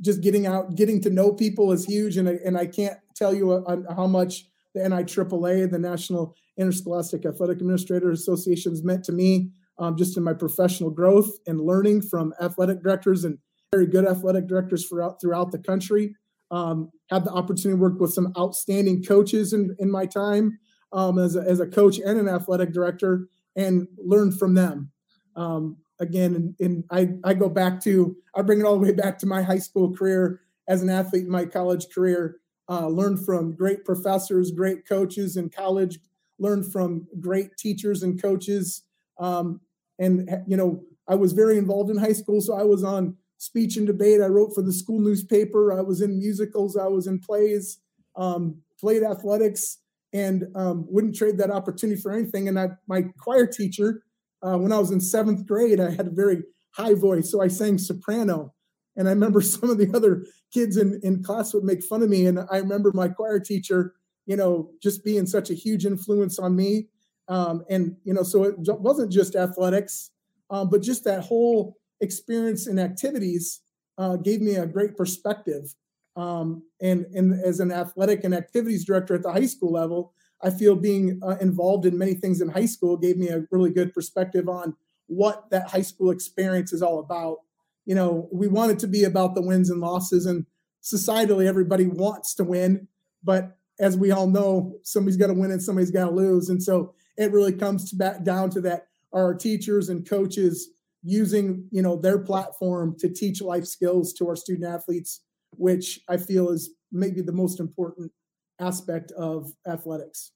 just 0.00 0.20
getting 0.20 0.46
out, 0.46 0.74
getting 0.74 1.00
to 1.02 1.10
know 1.10 1.32
people 1.32 1.70
is 1.70 1.84
huge. 1.84 2.16
And 2.16 2.28
I, 2.28 2.38
and 2.44 2.56
I 2.56 2.66
can't 2.66 2.98
tell 3.14 3.34
you 3.34 3.64
how 3.94 4.06
much 4.06 4.46
the 4.74 4.80
NIAAA, 4.80 5.70
the 5.70 5.78
National 5.78 6.34
Interscholastic 6.58 7.26
Athletic 7.26 7.58
Administrators 7.58 8.20
Association, 8.20 8.72
has 8.72 8.82
meant 8.82 9.04
to 9.04 9.12
me 9.12 9.50
um, 9.82 9.96
just 9.96 10.16
in 10.16 10.22
my 10.22 10.32
professional 10.32 10.90
growth 10.90 11.28
and 11.48 11.60
learning 11.60 12.02
from 12.02 12.32
athletic 12.40 12.80
directors 12.84 13.24
and 13.24 13.36
very 13.72 13.86
good 13.86 14.06
athletic 14.06 14.46
directors 14.46 14.88
throughout, 14.88 15.20
throughout 15.20 15.50
the 15.50 15.58
country. 15.58 16.14
Um, 16.52 16.92
had 17.10 17.24
the 17.24 17.32
opportunity 17.32 17.78
to 17.78 17.82
work 17.82 17.98
with 17.98 18.12
some 18.12 18.32
outstanding 18.38 19.02
coaches 19.02 19.52
in, 19.52 19.74
in 19.80 19.90
my 19.90 20.06
time 20.06 20.58
um, 20.92 21.18
as, 21.18 21.34
a, 21.34 21.40
as 21.40 21.58
a 21.60 21.66
coach 21.66 21.98
and 21.98 22.18
an 22.18 22.28
athletic 22.28 22.72
director 22.72 23.26
and 23.56 23.88
learn 23.98 24.30
from 24.30 24.54
them. 24.54 24.92
Um, 25.34 25.78
again, 25.98 26.34
and, 26.36 26.54
and 26.60 26.84
I, 26.90 27.14
I 27.24 27.34
go 27.34 27.48
back 27.48 27.80
to, 27.84 28.14
I 28.36 28.42
bring 28.42 28.60
it 28.60 28.64
all 28.66 28.78
the 28.78 28.86
way 28.86 28.92
back 28.92 29.18
to 29.20 29.26
my 29.26 29.42
high 29.42 29.58
school 29.58 29.92
career 29.92 30.40
as 30.68 30.82
an 30.82 30.90
athlete 30.90 31.26
my 31.26 31.44
college 31.44 31.86
career. 31.92 32.36
Uh, 32.68 32.86
learned 32.86 33.24
from 33.24 33.56
great 33.56 33.84
professors, 33.84 34.52
great 34.52 34.86
coaches 34.86 35.36
in 35.36 35.50
college, 35.50 35.98
learned 36.38 36.70
from 36.70 37.08
great 37.18 37.56
teachers 37.58 38.04
and 38.04 38.22
coaches. 38.22 38.82
Um, 39.18 39.60
and, 40.02 40.28
you 40.46 40.56
know, 40.56 40.82
I 41.08 41.14
was 41.14 41.32
very 41.32 41.58
involved 41.58 41.90
in 41.90 41.96
high 41.96 42.12
school. 42.12 42.40
So 42.40 42.54
I 42.54 42.64
was 42.64 42.82
on 42.82 43.16
speech 43.38 43.76
and 43.76 43.86
debate. 43.86 44.20
I 44.20 44.26
wrote 44.26 44.54
for 44.54 44.62
the 44.62 44.72
school 44.72 45.00
newspaper. 45.00 45.72
I 45.72 45.80
was 45.80 46.00
in 46.00 46.18
musicals. 46.18 46.76
I 46.76 46.86
was 46.86 47.06
in 47.06 47.18
plays, 47.20 47.78
um, 48.16 48.56
played 48.80 49.02
athletics, 49.02 49.78
and 50.12 50.46
um, 50.54 50.86
wouldn't 50.88 51.16
trade 51.16 51.38
that 51.38 51.50
opportunity 51.50 52.00
for 52.00 52.12
anything. 52.12 52.48
And 52.48 52.58
I, 52.58 52.70
my 52.86 53.02
choir 53.18 53.46
teacher, 53.46 54.02
uh, 54.42 54.58
when 54.58 54.72
I 54.72 54.78
was 54.78 54.90
in 54.90 55.00
seventh 55.00 55.46
grade, 55.46 55.80
I 55.80 55.90
had 55.90 56.08
a 56.08 56.10
very 56.10 56.42
high 56.72 56.94
voice, 56.94 57.30
so 57.30 57.40
I 57.40 57.48
sang 57.48 57.78
soprano. 57.78 58.54
And 58.96 59.08
I 59.08 59.12
remember 59.12 59.40
some 59.42 59.70
of 59.70 59.78
the 59.78 59.90
other 59.94 60.26
kids 60.52 60.76
in, 60.76 61.00
in 61.02 61.22
class 61.22 61.54
would 61.54 61.64
make 61.64 61.82
fun 61.82 62.02
of 62.02 62.10
me. 62.10 62.26
And 62.26 62.40
I 62.50 62.58
remember 62.58 62.92
my 62.92 63.08
choir 63.08 63.40
teacher, 63.40 63.94
you 64.26 64.36
know, 64.36 64.70
just 64.82 65.04
being 65.04 65.26
such 65.26 65.50
a 65.50 65.54
huge 65.54 65.86
influence 65.86 66.38
on 66.38 66.54
me. 66.56 66.88
Um, 67.32 67.64
and, 67.70 67.96
you 68.04 68.12
know, 68.12 68.24
so 68.24 68.44
it 68.44 68.56
wasn't 68.58 69.10
just 69.10 69.36
athletics, 69.36 70.10
um, 70.50 70.68
but 70.68 70.82
just 70.82 71.04
that 71.04 71.20
whole 71.24 71.78
experience 72.00 72.66
and 72.66 72.78
activities 72.78 73.62
uh, 73.96 74.16
gave 74.16 74.40
me 74.42 74.56
a 74.56 74.66
great 74.66 74.98
perspective. 74.98 75.74
Um, 76.14 76.64
and, 76.82 77.06
and 77.14 77.26
as 77.42 77.58
an 77.60 77.72
athletic 77.72 78.24
and 78.24 78.34
activities 78.34 78.84
director 78.84 79.14
at 79.14 79.22
the 79.22 79.32
high 79.32 79.46
school 79.46 79.72
level, 79.72 80.12
I 80.42 80.50
feel 80.50 80.76
being 80.76 81.20
uh, 81.26 81.36
involved 81.40 81.86
in 81.86 81.96
many 81.96 82.14
things 82.14 82.42
in 82.42 82.48
high 82.48 82.66
school 82.66 82.98
gave 82.98 83.16
me 83.16 83.28
a 83.28 83.46
really 83.50 83.70
good 83.70 83.94
perspective 83.94 84.46
on 84.48 84.76
what 85.06 85.48
that 85.50 85.70
high 85.70 85.86
school 85.90 86.10
experience 86.10 86.72
is 86.72 86.82
all 86.82 86.98
about. 86.98 87.38
You 87.86 87.94
know, 87.94 88.28
we 88.30 88.46
want 88.46 88.72
it 88.72 88.78
to 88.80 88.88
be 88.88 89.04
about 89.04 89.34
the 89.34 89.42
wins 89.42 89.70
and 89.70 89.80
losses, 89.80 90.26
and 90.26 90.44
societally, 90.82 91.46
everybody 91.46 91.86
wants 91.86 92.34
to 92.34 92.44
win. 92.44 92.88
But 93.22 93.56
as 93.78 93.96
we 93.96 94.10
all 94.10 94.26
know, 94.26 94.78
somebody's 94.82 95.16
got 95.16 95.28
to 95.28 95.34
win 95.34 95.50
and 95.50 95.62
somebody's 95.62 95.90
got 95.90 96.06
to 96.06 96.14
lose. 96.14 96.48
And 96.48 96.62
so 96.62 96.94
it 97.16 97.32
really 97.32 97.52
comes 97.52 97.90
to 97.90 97.96
back 97.96 98.24
down 98.24 98.50
to 98.50 98.60
that 98.60 98.86
our 99.12 99.34
teachers 99.34 99.88
and 99.88 100.08
coaches 100.08 100.70
using 101.02 101.66
you 101.70 101.82
know 101.82 101.96
their 101.96 102.18
platform 102.18 102.94
to 102.98 103.08
teach 103.08 103.40
life 103.42 103.66
skills 103.66 104.12
to 104.12 104.28
our 104.28 104.36
student 104.36 104.64
athletes 104.64 105.22
which 105.56 106.00
i 106.08 106.16
feel 106.16 106.48
is 106.48 106.74
maybe 106.92 107.20
the 107.20 107.32
most 107.32 107.58
important 107.58 108.12
aspect 108.60 109.10
of 109.12 109.52
athletics. 109.66 110.32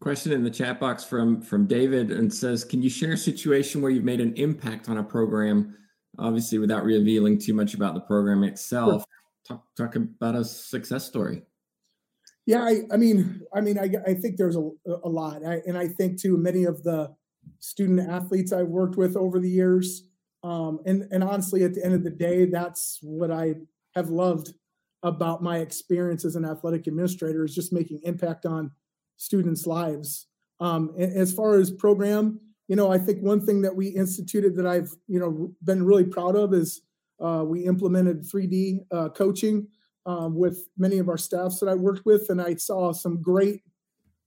Question 0.00 0.32
in 0.32 0.42
the 0.42 0.50
chat 0.50 0.80
box 0.80 1.04
from 1.04 1.42
from 1.42 1.66
david 1.66 2.10
and 2.10 2.32
says 2.32 2.64
can 2.64 2.82
you 2.82 2.88
share 2.88 3.12
a 3.12 3.18
situation 3.18 3.82
where 3.82 3.90
you've 3.90 4.04
made 4.04 4.20
an 4.20 4.34
impact 4.36 4.88
on 4.88 4.96
a 4.96 5.02
program? 5.02 5.76
Obviously 6.18 6.58
without 6.58 6.84
revealing 6.84 7.38
too 7.38 7.52
much 7.52 7.74
about 7.74 7.94
the 7.94 8.00
program 8.00 8.42
itself 8.44 9.04
sure. 9.46 9.58
talk, 9.58 9.64
talk 9.76 9.96
about 9.96 10.34
a 10.34 10.44
success 10.44 11.04
story 11.04 11.42
yeah 12.50 12.64
i, 12.64 12.82
I 12.92 12.96
mean 12.96 13.40
i 13.54 13.60
mean 13.60 13.78
I, 13.78 13.88
I 14.06 14.14
think 14.14 14.36
there's 14.36 14.56
a, 14.56 14.68
a 14.86 15.08
lot 15.08 15.44
I, 15.46 15.60
and 15.66 15.76
i 15.76 15.88
think 15.88 16.20
too 16.20 16.36
many 16.36 16.64
of 16.64 16.82
the 16.82 17.14
student 17.58 18.08
athletes 18.08 18.52
I've 18.52 18.68
worked 18.68 18.96
with 18.96 19.16
over 19.16 19.38
the 19.38 19.48
years. 19.48 20.04
Um, 20.42 20.80
and, 20.86 21.06
and 21.10 21.22
honestly, 21.22 21.64
at 21.64 21.74
the 21.74 21.84
end 21.84 21.94
of 21.94 22.04
the 22.04 22.10
day, 22.10 22.46
that's 22.46 22.98
what 23.02 23.30
I 23.30 23.56
have 23.94 24.08
loved 24.08 24.54
about 25.02 25.42
my 25.42 25.58
experience 25.58 26.24
as 26.24 26.36
an 26.36 26.44
athletic 26.44 26.86
administrator 26.86 27.44
is 27.44 27.54
just 27.54 27.72
making 27.72 28.00
impact 28.04 28.46
on 28.46 28.70
students' 29.16 29.66
lives. 29.66 30.26
Um, 30.60 30.94
as 30.98 31.32
far 31.32 31.58
as 31.58 31.70
program, 31.70 32.40
you 32.68 32.76
know, 32.76 32.92
I 32.92 32.98
think 32.98 33.22
one 33.22 33.44
thing 33.44 33.62
that 33.62 33.74
we 33.74 33.88
instituted 33.88 34.56
that 34.56 34.66
I've, 34.66 34.90
you 35.06 35.18
know, 35.18 35.52
been 35.64 35.84
really 35.84 36.04
proud 36.04 36.36
of 36.36 36.54
is 36.54 36.82
uh, 37.18 37.44
we 37.46 37.64
implemented 37.64 38.22
3D 38.22 38.80
uh, 38.92 39.08
coaching 39.10 39.68
um, 40.06 40.34
with 40.34 40.68
many 40.76 40.98
of 40.98 41.08
our 41.08 41.18
staffs 41.18 41.60
that 41.60 41.68
I 41.68 41.74
worked 41.74 42.06
with, 42.06 42.30
and 42.30 42.40
I 42.40 42.54
saw 42.54 42.92
some 42.92 43.20
great, 43.20 43.62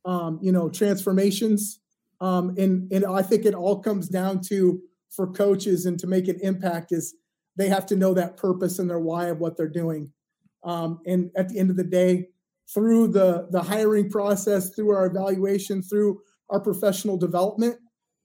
um, 0.06 0.40
you 0.42 0.52
know, 0.52 0.70
transformations 0.70 1.80
um, 2.24 2.56
and 2.58 2.90
and 2.90 3.06
I 3.06 3.22
think 3.22 3.46
it 3.46 3.54
all 3.54 3.80
comes 3.80 4.08
down 4.08 4.40
to 4.48 4.82
for 5.10 5.28
coaches 5.28 5.86
and 5.86 6.00
to 6.00 6.08
make 6.08 6.30
an 6.30 6.40
impact 6.42 6.94
is 6.94 7.16
they 7.58 7.68
have 7.68 7.86
to 7.88 7.98
know 7.98 8.14
that 8.14 8.38
purpose 8.38 8.80
and 8.80 8.90
their 8.90 9.00
why 9.00 9.28
of 9.28 9.40
what 9.40 9.58
they're 9.58 9.68
doing. 9.68 10.12
Um, 10.64 11.02
and 11.06 11.32
at 11.36 11.50
the 11.50 11.60
end 11.60 11.70
of 11.70 11.76
the 11.76 11.84
day, 11.84 12.30
through 12.74 13.10
the 13.10 13.50
the 13.52 13.62
hiring 13.62 14.10
process, 14.10 14.70
through 14.70 14.92
our 14.92 15.06
evaluation, 15.06 15.82
through 15.82 16.22
our 16.50 16.62
professional 16.62 17.18
development, 17.18 17.78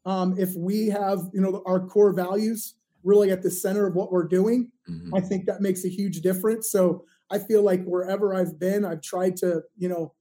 um, 0.06 0.38
if 0.38 0.54
we 0.54 0.86
have 0.86 1.18
you 1.32 1.40
know 1.40 1.60
our 1.66 1.84
core 1.84 2.12
values 2.12 2.76
really 3.02 3.32
at 3.32 3.42
the 3.42 3.50
center 3.50 3.86
of 3.86 3.96
what 3.96 4.12
we're 4.12 4.28
doing, 4.28 4.70
mm-hmm. 4.88 5.12
I 5.12 5.20
think 5.20 5.46
that 5.46 5.60
makes 5.60 5.84
a 5.84 5.88
huge 5.88 6.20
difference. 6.20 6.70
So 6.70 7.04
I 7.30 7.38
feel 7.38 7.62
like 7.62 7.84
wherever 7.84 8.34
I've 8.34 8.58
been, 8.58 8.84
I've 8.84 9.02
tried 9.02 9.36
to 9.38 9.62
you 9.76 9.88
know 9.88 10.14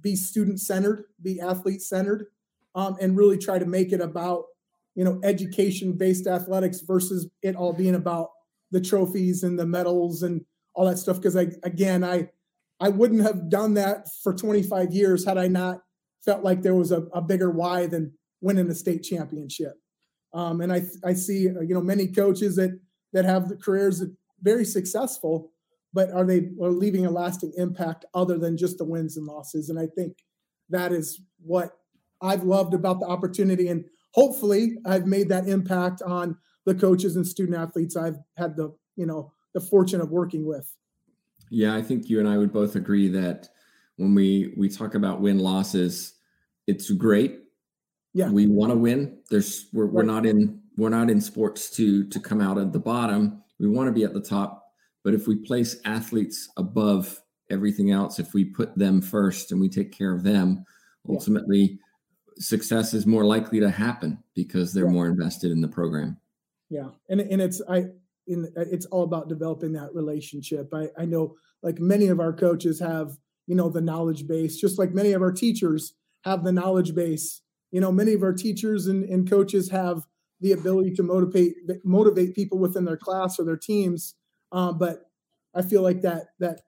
be 0.00 0.16
student 0.16 0.60
centered, 0.60 1.04
be 1.22 1.40
athlete 1.40 1.82
centered, 1.82 2.26
um, 2.74 2.96
and 3.00 3.16
really 3.16 3.38
try 3.38 3.58
to 3.58 3.66
make 3.66 3.92
it 3.92 4.00
about 4.00 4.44
you 4.94 5.04
know 5.04 5.20
education 5.22 5.92
based 5.92 6.26
athletics 6.26 6.80
versus 6.80 7.28
it 7.42 7.56
all 7.56 7.72
being 7.72 7.94
about 7.94 8.30
the 8.70 8.80
trophies 8.80 9.42
and 9.42 9.58
the 9.58 9.66
medals 9.66 10.22
and 10.22 10.44
all 10.74 10.86
that 10.86 10.98
stuff. 10.98 11.16
Because 11.16 11.36
i 11.36 11.46
again 11.62 12.02
i 12.02 12.28
i 12.80 12.88
wouldn't 12.88 13.22
have 13.22 13.48
done 13.48 13.74
that 13.74 14.08
for 14.22 14.34
25 14.34 14.92
years 14.92 15.24
had 15.24 15.38
i 15.38 15.46
not 15.46 15.82
felt 16.24 16.42
like 16.42 16.62
there 16.62 16.74
was 16.74 16.92
a, 16.92 17.02
a 17.14 17.22
bigger 17.22 17.50
why 17.50 17.86
than 17.86 18.12
winning 18.40 18.68
a 18.70 18.74
state 18.74 19.02
championship. 19.02 19.74
Um, 20.34 20.60
and 20.60 20.72
i 20.72 20.82
i 21.04 21.14
see 21.14 21.42
you 21.42 21.74
know 21.74 21.80
many 21.80 22.08
coaches 22.08 22.56
that 22.56 22.78
that 23.12 23.24
have 23.24 23.48
the 23.48 23.56
careers 23.56 24.00
that 24.00 24.14
very 24.42 24.64
successful 24.64 25.50
but 25.98 26.10
are 26.12 26.24
they 26.24 26.50
are 26.62 26.70
leaving 26.70 27.06
a 27.06 27.10
lasting 27.10 27.52
impact 27.56 28.04
other 28.14 28.38
than 28.38 28.56
just 28.56 28.78
the 28.78 28.84
wins 28.84 29.16
and 29.16 29.26
losses 29.26 29.68
and 29.68 29.78
i 29.78 29.86
think 29.86 30.12
that 30.70 30.92
is 30.92 31.20
what 31.42 31.72
I've 32.20 32.44
loved 32.44 32.74
about 32.74 33.00
the 33.00 33.06
opportunity. 33.06 33.68
And 33.68 33.84
hopefully 34.12 34.78
I've 34.84 35.06
made 35.06 35.28
that 35.28 35.48
impact 35.48 36.02
on 36.02 36.36
the 36.66 36.74
coaches 36.74 37.16
and 37.16 37.26
student 37.26 37.56
athletes 37.56 37.96
I've 37.96 38.18
had 38.36 38.56
the, 38.56 38.74
you 38.96 39.06
know, 39.06 39.32
the 39.54 39.60
fortune 39.60 40.00
of 40.00 40.10
working 40.10 40.46
with. 40.46 40.74
Yeah, 41.50 41.74
I 41.74 41.82
think 41.82 42.10
you 42.10 42.18
and 42.20 42.28
I 42.28 42.36
would 42.36 42.52
both 42.52 42.76
agree 42.76 43.08
that 43.08 43.48
when 43.96 44.14
we 44.14 44.52
we 44.56 44.68
talk 44.68 44.94
about 44.94 45.20
win 45.20 45.38
losses, 45.38 46.14
it's 46.66 46.90
great. 46.90 47.40
Yeah. 48.12 48.28
We 48.28 48.46
want 48.46 48.70
to 48.70 48.78
win. 48.78 49.18
There's 49.30 49.68
we're, 49.72 49.86
right. 49.86 49.94
we're 49.94 50.02
not 50.02 50.26
in 50.26 50.60
we're 50.76 50.90
not 50.90 51.08
in 51.08 51.20
sports 51.22 51.70
to 51.70 52.06
to 52.08 52.20
come 52.20 52.42
out 52.42 52.58
at 52.58 52.72
the 52.72 52.78
bottom. 52.78 53.42
We 53.58 53.68
want 53.68 53.88
to 53.88 53.92
be 53.92 54.04
at 54.04 54.12
the 54.12 54.20
top. 54.20 54.57
But 55.04 55.14
if 55.14 55.26
we 55.26 55.36
place 55.36 55.76
athletes 55.84 56.48
above 56.56 57.20
everything 57.50 57.90
else, 57.90 58.18
if 58.18 58.34
we 58.34 58.44
put 58.44 58.76
them 58.76 59.00
first 59.00 59.52
and 59.52 59.60
we 59.60 59.68
take 59.68 59.92
care 59.92 60.12
of 60.12 60.22
them, 60.22 60.64
ultimately 61.08 61.78
success 62.38 62.94
is 62.94 63.06
more 63.06 63.24
likely 63.24 63.60
to 63.60 63.70
happen 63.70 64.22
because 64.34 64.72
they're 64.72 64.86
yeah. 64.86 64.92
more 64.92 65.06
invested 65.06 65.50
in 65.50 65.60
the 65.60 65.68
program. 65.68 66.18
Yeah, 66.70 66.88
and 67.08 67.20
and 67.20 67.40
it's 67.40 67.62
I 67.68 67.86
in 68.26 68.48
it's 68.56 68.86
all 68.86 69.04
about 69.04 69.28
developing 69.28 69.72
that 69.72 69.94
relationship. 69.94 70.68
I 70.74 70.88
I 70.98 71.04
know 71.04 71.34
like 71.62 71.78
many 71.78 72.08
of 72.08 72.20
our 72.20 72.32
coaches 72.32 72.78
have 72.80 73.16
you 73.46 73.54
know 73.54 73.68
the 73.68 73.80
knowledge 73.80 74.26
base, 74.26 74.58
just 74.58 74.78
like 74.78 74.92
many 74.92 75.12
of 75.12 75.22
our 75.22 75.32
teachers 75.32 75.94
have 76.24 76.44
the 76.44 76.52
knowledge 76.52 76.94
base. 76.94 77.40
You 77.70 77.80
know, 77.80 77.92
many 77.92 78.14
of 78.14 78.22
our 78.22 78.32
teachers 78.32 78.86
and, 78.86 79.04
and 79.04 79.28
coaches 79.28 79.70
have 79.70 80.02
the 80.40 80.52
ability 80.52 80.94
to 80.94 81.02
motivate 81.02 81.54
motivate 81.84 82.34
people 82.34 82.58
within 82.58 82.84
their 82.84 82.96
class 82.96 83.38
or 83.38 83.44
their 83.44 83.56
teams. 83.56 84.14
Um, 84.52 84.78
but 84.78 85.10
I 85.54 85.62
feel 85.62 85.82
like 85.82 86.02
that 86.02 86.28
that 86.38 86.60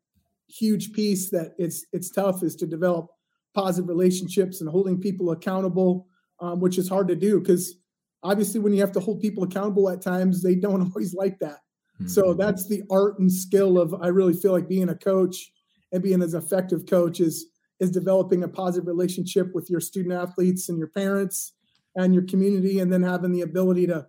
huge 0.48 0.92
piece 0.92 1.30
that 1.30 1.54
it's 1.58 1.86
it's 1.92 2.10
tough 2.10 2.42
is 2.42 2.56
to 2.56 2.66
develop 2.66 3.08
positive 3.54 3.88
relationships 3.88 4.60
and 4.60 4.70
holding 4.70 5.00
people 5.00 5.30
accountable, 5.30 6.08
um, 6.40 6.60
which 6.60 6.78
is 6.78 6.88
hard 6.88 7.08
to 7.08 7.16
do 7.16 7.40
because 7.40 7.74
obviously 8.22 8.60
when 8.60 8.72
you 8.72 8.80
have 8.80 8.92
to 8.92 9.00
hold 9.00 9.20
people 9.20 9.42
accountable 9.44 9.88
at 9.88 10.02
times, 10.02 10.42
they 10.42 10.54
don't 10.54 10.82
always 10.94 11.14
like 11.14 11.38
that. 11.40 11.58
Mm-hmm. 11.94 12.08
So 12.08 12.34
that's 12.34 12.68
the 12.68 12.82
art 12.90 13.18
and 13.18 13.32
skill 13.32 13.78
of 13.78 13.94
I 13.94 14.08
really 14.08 14.34
feel 14.34 14.52
like 14.52 14.68
being 14.68 14.88
a 14.88 14.94
coach 14.94 15.52
and 15.92 16.02
being 16.02 16.22
as 16.22 16.34
effective 16.34 16.86
coach 16.86 17.20
is 17.20 17.46
is 17.80 17.90
developing 17.90 18.42
a 18.42 18.48
positive 18.48 18.86
relationship 18.86 19.54
with 19.54 19.70
your 19.70 19.80
student 19.80 20.14
athletes 20.14 20.68
and 20.68 20.76
your 20.78 20.88
parents 20.88 21.54
and 21.96 22.14
your 22.14 22.24
community, 22.24 22.78
and 22.78 22.92
then 22.92 23.02
having 23.02 23.32
the 23.32 23.40
ability 23.40 23.86
to 23.86 24.06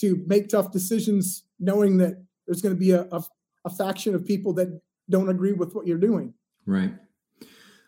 to 0.00 0.22
make 0.26 0.48
tough 0.48 0.72
decisions, 0.72 1.44
knowing 1.60 1.98
that 1.98 2.14
there's 2.52 2.60
going 2.60 2.74
to 2.74 2.78
be 2.78 2.90
a, 2.90 3.02
a, 3.12 3.24
a 3.64 3.70
faction 3.70 4.14
of 4.14 4.26
people 4.26 4.52
that 4.52 4.78
don't 5.08 5.30
agree 5.30 5.54
with 5.54 5.74
what 5.74 5.86
you're 5.86 5.96
doing. 5.96 6.34
Right. 6.66 6.92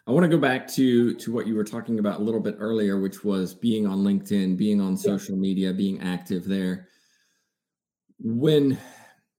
I 0.06 0.10
want 0.10 0.24
to 0.24 0.28
go 0.28 0.38
back 0.38 0.66
to 0.72 1.14
to 1.14 1.32
what 1.32 1.46
you 1.46 1.54
were 1.54 1.64
talking 1.64 1.98
about 1.98 2.20
a 2.20 2.22
little 2.22 2.40
bit 2.40 2.56
earlier, 2.58 2.98
which 2.98 3.24
was 3.24 3.54
being 3.54 3.86
on 3.86 3.98
LinkedIn, 3.98 4.56
being 4.56 4.80
on 4.80 4.96
social 4.96 5.36
media, 5.36 5.72
being 5.72 6.00
active 6.00 6.46
there. 6.46 6.88
When 8.18 8.78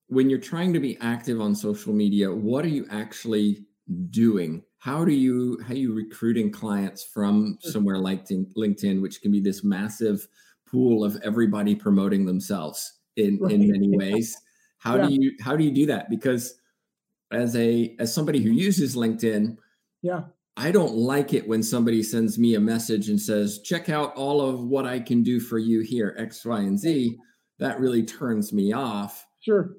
when 0.07 0.29
you're 0.29 0.39
trying 0.39 0.73
to 0.73 0.79
be 0.79 0.97
active 1.01 1.41
on 1.41 1.55
social 1.55 1.93
media, 1.93 2.31
what 2.31 2.63
are 2.63 2.69
you 2.69 2.85
actually 2.91 3.65
doing? 4.11 4.63
How 4.77 5.05
do 5.05 5.11
you 5.11 5.59
how 5.67 5.73
are 5.73 5.77
you 5.77 5.93
recruiting 5.93 6.51
clients 6.51 7.03
from 7.03 7.57
somewhere 7.61 7.97
like 7.97 8.27
LinkedIn, 8.27 9.01
which 9.01 9.21
can 9.21 9.31
be 9.31 9.39
this 9.39 9.63
massive 9.63 10.27
pool 10.67 11.03
of 11.03 11.19
everybody 11.23 11.73
promoting 11.75 12.25
themselves 12.25 12.99
in 13.17 13.39
right. 13.39 13.53
in 13.53 13.71
many 13.71 13.95
ways? 13.95 14.35
How 14.85 14.97
yeah. 14.97 15.07
do 15.07 15.13
you 15.13 15.31
how 15.41 15.57
do 15.57 15.63
you 15.63 15.71
do 15.71 15.87
that? 15.87 16.09
Because 16.09 16.59
as 17.31 17.55
a 17.55 17.95
as 17.99 18.13
somebody 18.13 18.39
who 18.41 18.51
uses 18.51 18.95
LinkedIn, 18.95 19.57
yeah, 20.01 20.21
I 20.55 20.71
don't 20.71 20.93
like 20.93 21.33
it 21.33 21.47
when 21.47 21.63
somebody 21.63 22.01
sends 22.03 22.39
me 22.39 22.55
a 22.55 22.59
message 22.59 23.09
and 23.09 23.19
says, 23.19 23.59
check 23.61 23.89
out 23.89 24.15
all 24.15 24.39
of 24.41 24.61
what 24.61 24.85
I 24.85 24.99
can 24.99 25.23
do 25.23 25.39
for 25.39 25.57
you 25.57 25.81
here, 25.81 26.15
X, 26.17 26.45
Y, 26.45 26.59
and 26.59 26.79
Z. 26.79 27.17
That 27.59 27.79
really 27.79 28.03
turns 28.03 28.53
me 28.53 28.71
off. 28.71 29.25
Sure. 29.41 29.75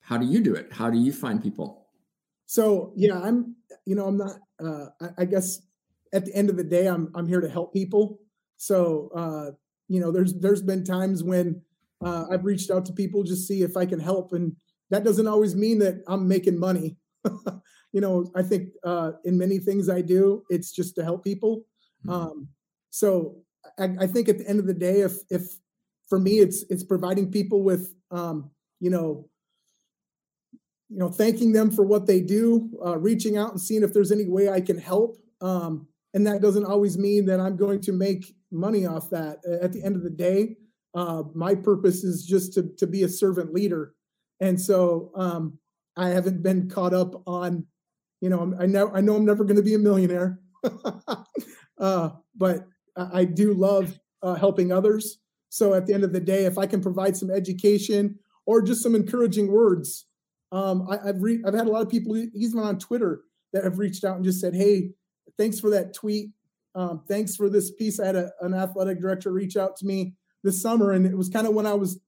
How 0.00 0.16
do 0.16 0.26
you 0.26 0.40
do 0.40 0.54
it? 0.54 0.72
How 0.72 0.90
do 0.90 0.98
you 0.98 1.12
find 1.12 1.42
people? 1.42 1.86
So 2.46 2.92
yeah, 2.96 3.20
I'm, 3.20 3.54
you 3.84 3.94
know, 3.94 4.06
I'm 4.06 4.16
not, 4.16 4.36
uh, 4.64 4.86
I, 5.00 5.08
I 5.18 5.24
guess 5.26 5.60
at 6.12 6.24
the 6.24 6.34
end 6.34 6.48
of 6.48 6.56
the 6.56 6.64
day, 6.64 6.86
I'm, 6.86 7.12
I'm 7.14 7.26
here 7.26 7.40
to 7.40 7.48
help 7.48 7.74
people. 7.74 8.20
So, 8.56 9.10
uh, 9.14 9.50
you 9.88 10.00
know, 10.00 10.10
there's, 10.10 10.34
there's 10.34 10.62
been 10.62 10.84
times 10.84 11.22
when 11.22 11.60
uh, 12.04 12.26
I've 12.30 12.44
reached 12.44 12.70
out 12.70 12.86
to 12.86 12.92
people 12.92 13.22
just 13.22 13.46
see 13.46 13.62
if 13.62 13.76
I 13.76 13.86
can 13.86 14.00
help. 14.00 14.32
And 14.32 14.56
that 14.90 15.04
doesn't 15.04 15.26
always 15.26 15.54
mean 15.54 15.78
that 15.80 16.02
I'm 16.06 16.28
making 16.28 16.58
money. 16.58 16.96
you 17.92 18.00
know, 18.00 18.30
I 18.34 18.42
think 18.42 18.70
uh, 18.84 19.12
in 19.24 19.38
many 19.38 19.58
things 19.58 19.88
I 19.88 20.00
do, 20.00 20.42
it's 20.48 20.72
just 20.72 20.94
to 20.96 21.04
help 21.04 21.24
people. 21.24 21.64
Mm-hmm. 22.06 22.10
Um, 22.10 22.48
so 22.90 23.36
I, 23.78 23.90
I, 24.00 24.06
think 24.06 24.28
at 24.28 24.38
the 24.38 24.48
end 24.48 24.60
of 24.60 24.66
the 24.66 24.74
day, 24.74 25.00
if 25.00 25.14
if 25.30 25.42
for 26.08 26.18
me, 26.18 26.38
it's 26.38 26.64
it's 26.70 26.84
providing 26.84 27.30
people 27.30 27.62
with, 27.62 27.94
um, 28.10 28.50
you 28.80 28.90
know, 28.90 29.28
you 30.88 30.98
know, 30.98 31.08
thanking 31.08 31.52
them 31.52 31.70
for 31.70 31.84
what 31.84 32.06
they 32.06 32.20
do, 32.20 32.70
uh, 32.84 32.96
reaching 32.96 33.36
out 33.36 33.50
and 33.50 33.60
seeing 33.60 33.82
if 33.82 33.92
there's 33.92 34.12
any 34.12 34.26
way 34.26 34.48
I 34.48 34.60
can 34.60 34.78
help. 34.78 35.16
Um, 35.40 35.88
and 36.14 36.26
that 36.26 36.40
doesn't 36.40 36.64
always 36.64 36.96
mean 36.96 37.26
that 37.26 37.40
I'm 37.40 37.56
going 37.56 37.80
to 37.82 37.92
make 37.92 38.34
money 38.50 38.86
off 38.86 39.10
that. 39.10 39.38
At 39.62 39.72
the 39.72 39.82
end 39.84 39.96
of 39.96 40.02
the 40.02 40.10
day, 40.10 40.56
uh, 40.94 41.22
my 41.34 41.54
purpose 41.54 42.04
is 42.04 42.24
just 42.24 42.54
to 42.54 42.70
to 42.78 42.86
be 42.86 43.02
a 43.02 43.08
servant 43.08 43.52
leader, 43.52 43.94
and 44.40 44.60
so 44.60 45.10
um, 45.14 45.58
I 45.96 46.08
haven't 46.08 46.42
been 46.42 46.68
caught 46.68 46.94
up 46.94 47.22
on 47.26 47.66
you 48.20 48.28
know, 48.28 48.54
I 48.58 48.66
know 48.66 48.90
I 48.92 49.00
know 49.00 49.16
I'm 49.16 49.24
never 49.24 49.44
going 49.44 49.56
to 49.56 49.62
be 49.62 49.74
a 49.74 49.78
millionaire, 49.78 50.40
uh, 51.78 52.10
but 52.36 52.66
I, 52.96 53.24
do 53.24 53.54
love 53.54 53.98
uh, 54.22 54.34
helping 54.34 54.72
others. 54.72 55.18
So 55.50 55.74
at 55.74 55.86
the 55.86 55.94
end 55.94 56.02
of 56.02 56.12
the 56.12 56.20
day, 56.20 56.44
if 56.44 56.58
I 56.58 56.66
can 56.66 56.80
provide 56.80 57.16
some 57.16 57.30
education 57.30 58.18
or 58.44 58.60
just 58.60 58.82
some 58.82 58.96
encouraging 58.96 59.52
words, 59.52 60.06
um, 60.50 60.88
I, 60.90 61.06
have 61.06 61.22
re- 61.22 61.42
I've 61.46 61.54
had 61.54 61.68
a 61.68 61.70
lot 61.70 61.82
of 61.82 61.88
people, 61.88 62.16
even 62.16 62.58
on 62.58 62.78
Twitter, 62.78 63.22
that 63.52 63.64
have 63.64 63.78
reached 63.78 64.04
out 64.04 64.16
and 64.16 64.24
just 64.24 64.40
said, 64.40 64.54
"Hey, 64.54 64.90
thanks 65.38 65.60
for 65.60 65.70
that 65.70 65.94
tweet. 65.94 66.30
Um, 66.74 67.02
thanks 67.08 67.36
for 67.36 67.48
this 67.48 67.70
piece." 67.70 68.00
I 68.00 68.06
had 68.06 68.16
a, 68.16 68.32
an 68.40 68.52
athletic 68.52 69.00
director 69.00 69.30
reach 69.30 69.56
out 69.56 69.76
to 69.76 69.86
me 69.86 70.14
this 70.44 70.62
summer, 70.62 70.92
and 70.92 71.06
it 71.06 71.16
was 71.16 71.28
kind 71.28 71.46
of 71.46 71.54
when 71.54 71.66
I 71.66 71.74
was 71.74 72.00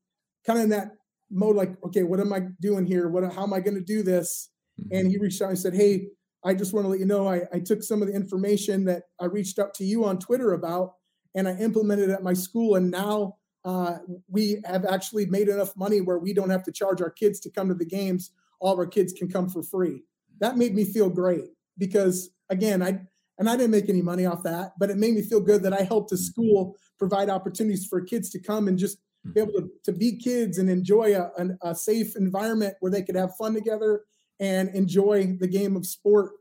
kind 0.47 0.59
of 0.59 0.65
in 0.65 0.71
that 0.71 0.93
mode, 1.31 1.57
like, 1.57 1.83
"Okay, 1.85 2.03
what 2.03 2.21
am 2.21 2.33
I 2.33 2.41
doing 2.61 2.87
here? 2.87 3.09
What? 3.09 3.33
How 3.33 3.43
am 3.43 3.53
I 3.53 3.61
going 3.61 3.77
to 3.77 3.81
do 3.81 4.03
this?" 4.03 4.51
Mm-hmm. 4.81 4.97
And 4.97 5.11
he 5.11 5.19
reached 5.19 5.43
out 5.43 5.51
and 5.51 5.59
said, 5.59 5.75
Hey, 5.75 6.09
I 6.45 6.55
just 6.55 6.73
want 6.73 6.85
to 6.85 6.89
let 6.89 7.01
you 7.01 7.07
know 7.07 7.29
I, 7.29 7.43
I 7.53 7.61
took 7.61 7.83
some 7.83 8.03
of 8.03 8.09
the 8.09 8.15
information 8.15 8.85
that 8.87 9.05
I 9.21 9.27
reached 9.27 9.59
out 9.59 9.75
to 9.75 9.85
you 9.85 10.05
on 10.05 10.19
Twitter 10.19 10.53
about 10.53 10.95
and 11.35 11.47
I 11.47 11.55
implemented 11.57 12.11
it 12.11 12.13
at 12.13 12.23
my 12.23 12.33
school. 12.33 12.77
And 12.77 12.91
now 12.91 13.37
uh, 13.65 13.99
we 14.29 14.63
have 14.65 14.85
actually 14.85 15.27
made 15.27 15.49
enough 15.49 15.77
money 15.77 16.01
where 16.01 16.19
we 16.19 16.33
don't 16.33 16.51
have 16.51 16.65
to 16.65 16.73
charge 16.73 17.03
our 17.03 17.11
kids 17.11 17.41
to 17.41 17.51
come 17.51 17.69
to 17.69 17.75
the 17.75 17.85
games. 17.85 18.33
All 18.59 18.73
of 18.73 18.79
our 18.79 18.87
kids 18.87 19.13
can 19.13 19.29
come 19.29 19.49
for 19.49 19.63
free. 19.63 20.05
That 20.41 20.57
made 20.57 20.75
me 20.75 20.85
feel 20.85 21.11
great 21.11 21.45
because, 21.77 22.31
again, 22.49 22.83
I 22.83 23.01
and 23.39 23.49
I 23.49 23.57
didn't 23.57 23.71
make 23.71 23.89
any 23.89 24.03
money 24.03 24.27
off 24.27 24.43
that, 24.43 24.73
but 24.79 24.91
it 24.91 24.99
made 24.99 25.15
me 25.15 25.23
feel 25.23 25.41
good 25.41 25.63
that 25.63 25.73
I 25.73 25.83
helped 25.83 26.13
a 26.13 26.15
mm-hmm. 26.15 26.25
school 26.25 26.77
provide 27.01 27.29
opportunities 27.29 27.87
for 27.87 28.01
kids 28.01 28.31
to 28.31 28.39
come 28.39 28.69
and 28.69 28.79
just 28.79 28.99
be 29.33 29.41
able 29.41 29.53
to, 29.55 29.69
to 29.85 29.93
be 29.93 30.17
kids 30.17 30.59
and 30.59 30.71
enjoy 30.71 31.17
a, 31.17 31.31
a, 31.39 31.71
a 31.71 31.75
safe 31.75 32.15
environment 32.15 32.75
where 32.79 32.93
they 32.93 33.03
could 33.03 33.17
have 33.17 33.35
fun 33.37 33.55
together 33.55 34.03
and 34.39 34.69
enjoy 34.71 35.37
the 35.41 35.49
game 35.49 35.77
of 35.77 35.85
sport. 35.87 36.33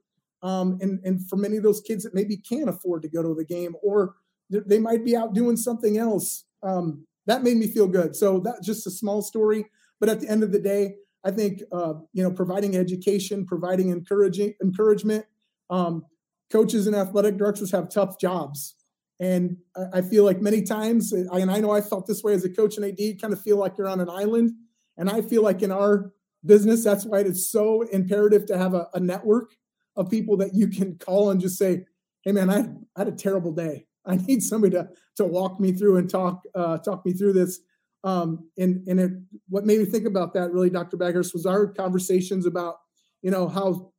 Um, 0.43 0.77
and, 0.81 0.99
and 1.03 1.27
for 1.27 1.37
many 1.37 1.57
of 1.57 1.63
those 1.63 1.81
kids 1.81 2.03
that 2.03 2.13
maybe 2.13 2.37
can't 2.37 2.69
afford 2.69 3.01
to 3.01 3.09
go 3.09 3.23
to 3.23 3.33
the 3.33 3.45
game 3.45 3.75
or 3.81 4.15
they 4.51 4.79
might 4.79 5.03
be 5.03 5.15
out 5.15 5.33
doing 5.33 5.57
something 5.57 5.97
else. 5.97 6.45
Um, 6.61 7.05
that 7.25 7.43
made 7.43 7.57
me 7.57 7.67
feel 7.67 7.87
good. 7.87 8.15
So 8.15 8.39
that's 8.39 8.65
just 8.65 8.87
a 8.87 8.91
small 8.91 9.21
story. 9.21 9.65
But 9.99 10.09
at 10.09 10.19
the 10.19 10.29
end 10.29 10.43
of 10.43 10.51
the 10.51 10.59
day, 10.59 10.95
I 11.23 11.31
think 11.31 11.61
uh, 11.71 11.95
you 12.13 12.23
know 12.23 12.31
providing 12.31 12.77
education, 12.77 13.45
providing 13.45 13.89
encouraging 13.89 14.53
encouragement. 14.63 15.25
Um, 15.69 16.05
coaches 16.51 16.87
and 16.87 16.95
athletic 16.95 17.37
directors 17.37 17.71
have 17.71 17.89
tough 17.89 18.19
jobs, 18.19 18.75
and 19.19 19.57
I, 19.93 20.01
feel 20.01 20.23
like 20.23 20.41
many 20.41 20.61
times, 20.61 21.11
and 21.11 21.51
I 21.51 21.59
know 21.59 21.71
I 21.71 21.81
felt 21.81 22.07
this 22.07 22.23
way 22.23 22.33
as 22.33 22.45
a 22.45 22.49
coach 22.49 22.77
and 22.77 22.85
AD, 22.85 23.21
kind 23.21 23.33
of 23.33 23.41
feel 23.41 23.57
like 23.57 23.77
you're 23.77 23.87
on 23.87 23.99
an 23.99 24.09
island. 24.09 24.51
And 24.97 25.09
I 25.09 25.21
feel 25.21 25.43
like 25.43 25.61
in 25.61 25.71
our 25.71 26.11
business. 26.45 26.83
That's 26.83 27.05
why 27.05 27.19
it's 27.19 27.51
so 27.51 27.81
imperative 27.83 28.45
to 28.47 28.57
have 28.57 28.73
a, 28.73 28.87
a 28.93 28.99
network 28.99 29.55
of 29.95 30.09
people 30.09 30.37
that 30.37 30.53
you 30.53 30.67
can 30.67 30.97
call 30.97 31.29
and 31.29 31.41
just 31.41 31.57
say, 31.57 31.85
"Hey, 32.23 32.31
man, 32.31 32.49
I, 32.49 32.59
I 32.95 32.99
had 32.99 33.07
a 33.07 33.15
terrible 33.15 33.51
day. 33.51 33.85
I 34.05 34.15
need 34.27 34.41
somebody 34.43 34.75
to 34.75 34.89
to 35.17 35.25
walk 35.25 35.59
me 35.59 35.71
through 35.71 35.97
and 35.97 36.09
talk 36.09 36.43
uh, 36.55 36.77
talk 36.77 37.05
me 37.05 37.13
through 37.13 37.33
this." 37.33 37.59
Um, 38.03 38.49
and 38.57 38.87
and 38.87 38.99
it, 38.99 39.11
what 39.49 39.65
made 39.65 39.79
me 39.79 39.85
think 39.85 40.07
about 40.07 40.33
that 40.33 40.51
really, 40.51 40.69
Dr. 40.69 40.97
Baghurst, 40.97 41.33
was 41.33 41.45
our 41.45 41.67
conversations 41.67 42.45
about 42.45 42.75
you 43.21 43.31
know 43.31 43.47
how, 43.47 43.91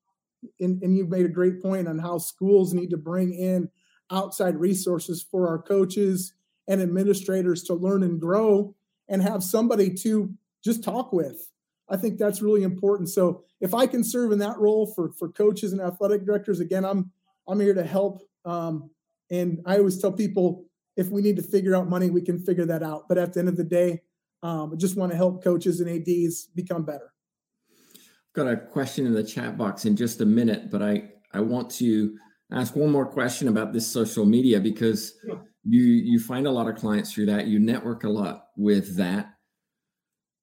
and, 0.58 0.82
and 0.82 0.96
you've 0.96 1.10
made 1.10 1.26
a 1.26 1.30
great 1.30 1.60
point 1.62 1.86
on 1.86 1.98
how 1.98 2.18
schools 2.18 2.72
need 2.72 2.90
to 2.90 2.96
bring 2.96 3.34
in 3.34 3.68
outside 4.10 4.56
resources 4.56 5.22
for 5.22 5.48
our 5.48 5.60
coaches 5.60 6.34
and 6.68 6.80
administrators 6.80 7.62
to 7.64 7.74
learn 7.74 8.02
and 8.02 8.20
grow 8.20 8.74
and 9.08 9.22
have 9.22 9.42
somebody 9.42 9.92
to 9.94 10.32
just 10.62 10.84
talk 10.84 11.12
with 11.12 11.50
I 11.90 11.96
think 11.96 12.18
that's 12.18 12.40
really 12.40 12.62
important. 12.62 13.10
So 13.10 13.42
if 13.60 13.74
I 13.74 13.86
can 13.86 14.04
serve 14.04 14.30
in 14.32 14.38
that 14.38 14.58
role 14.58 14.86
for 14.86 15.12
for 15.12 15.28
coaches 15.28 15.72
and 15.72 15.82
athletic 15.82 16.24
directors, 16.24 16.60
again, 16.60 16.84
I'm 16.84 17.10
I'm 17.48 17.60
here 17.60 17.74
to 17.74 17.84
help. 17.84 18.22
Um, 18.44 18.90
and 19.30 19.60
I 19.66 19.78
always 19.78 20.00
tell 20.00 20.12
people 20.12 20.64
if 20.96 21.08
we 21.08 21.20
need 21.20 21.36
to 21.36 21.42
figure 21.42 21.74
out 21.74 21.88
money, 21.88 22.10
we 22.10 22.22
can 22.22 22.38
figure 22.38 22.66
that 22.66 22.82
out. 22.82 23.08
But 23.08 23.18
at 23.18 23.32
the 23.32 23.40
end 23.40 23.48
of 23.48 23.56
the 23.56 23.64
day, 23.64 24.02
um, 24.42 24.72
I 24.72 24.76
just 24.76 24.96
want 24.96 25.10
to 25.12 25.16
help 25.16 25.42
coaches 25.42 25.80
and 25.80 25.90
ads 25.90 26.46
become 26.54 26.84
better. 26.84 27.12
Got 28.32 28.46
a 28.46 28.56
question 28.56 29.06
in 29.06 29.12
the 29.12 29.24
chat 29.24 29.58
box 29.58 29.84
in 29.84 29.96
just 29.96 30.20
a 30.20 30.26
minute, 30.26 30.70
but 30.70 30.82
I 30.82 31.10
I 31.32 31.40
want 31.40 31.70
to 31.72 32.16
ask 32.52 32.76
one 32.76 32.90
more 32.90 33.06
question 33.06 33.48
about 33.48 33.72
this 33.72 33.86
social 33.86 34.24
media 34.24 34.60
because 34.60 35.14
you 35.64 35.82
you 35.82 36.18
find 36.18 36.46
a 36.46 36.50
lot 36.50 36.68
of 36.68 36.76
clients 36.76 37.12
through 37.12 37.26
that. 37.26 37.46
You 37.46 37.58
network 37.58 38.04
a 38.04 38.08
lot 38.08 38.46
with 38.56 38.96
that 38.96 39.34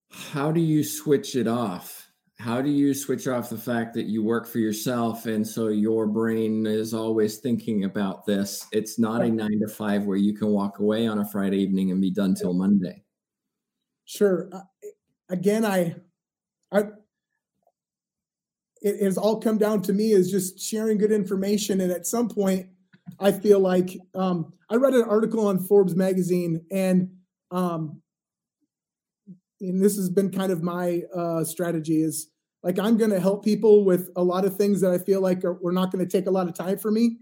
how 0.10 0.52
do 0.52 0.62
you 0.62 0.84
switch 0.84 1.36
it 1.36 1.48
off? 1.48 2.12
How 2.40 2.62
do 2.62 2.70
you 2.70 2.94
switch 2.94 3.28
off 3.28 3.50
the 3.50 3.58
fact 3.58 3.96
that 3.96 4.06
you 4.06 4.24
work 4.24 4.48
for 4.48 4.60
yourself 4.60 5.26
and 5.26 5.46
so 5.46 5.70
your 5.70 6.06
brain 6.06 6.68
is 6.68 6.94
always 6.94 7.38
thinking 7.38 7.84
about 7.84 8.26
this? 8.26 8.66
It's 8.72 9.00
not 9.00 9.22
a 9.24 9.30
nine 9.30 9.60
to 9.60 9.68
five 9.68 10.06
where 10.06 10.18
you 10.18 10.34
can 10.34 10.50
walk 10.50 10.80
away 10.80 11.08
on 11.08 11.20
a 11.20 11.28
Friday 11.28 11.58
evening 11.58 11.92
and 11.92 12.00
be 12.00 12.12
done 12.12 12.36
till 12.36 12.54
Monday. 12.54 13.04
Sure. 14.06 14.50
Uh, 14.54 14.62
again, 15.30 15.66
I, 15.66 15.96
I, 16.72 16.84
it 18.96 19.04
has 19.04 19.18
all 19.18 19.40
come 19.40 19.58
down 19.58 19.82
to 19.84 19.94
me 19.94 20.12
is 20.12 20.32
just 20.32 20.60
sharing 20.60 20.98
good 20.98 21.12
information. 21.12 21.82
And 21.82 21.92
at 21.92 22.08
some 22.08 22.30
point, 22.30 22.68
I 23.20 23.32
feel 23.32 23.60
like 23.60 23.98
um, 24.16 24.54
I 24.70 24.76
read 24.76 24.94
an 24.94 25.04
article 25.04 25.48
on 25.48 25.60
Forbes 25.60 25.96
magazine, 25.96 26.66
and 26.72 27.10
um, 27.52 28.02
and 29.62 29.84
this 29.84 29.96
has 29.96 30.10
been 30.10 30.32
kind 30.32 30.52
of 30.52 30.62
my 30.62 31.02
uh, 31.16 31.44
strategy 31.44 32.02
is 32.02 32.30
like 32.64 32.80
i'm 32.80 32.98
going 32.98 33.12
to 33.12 33.20
help 33.20 33.44
people 33.44 33.84
with 33.84 34.10
a 34.16 34.24
lot 34.24 34.46
of 34.46 34.56
things 34.56 34.82
that 34.82 34.92
i 34.92 34.98
feel 34.98 35.22
like 35.22 35.44
are, 35.44 35.54
we're 35.62 35.72
not 35.72 35.92
going 35.92 36.04
to 36.04 36.12
take 36.12 36.28
a 36.28 36.32
lot 36.32 36.48
of 36.48 36.54
time 36.54 36.78
for 36.78 36.92
me 36.92 37.18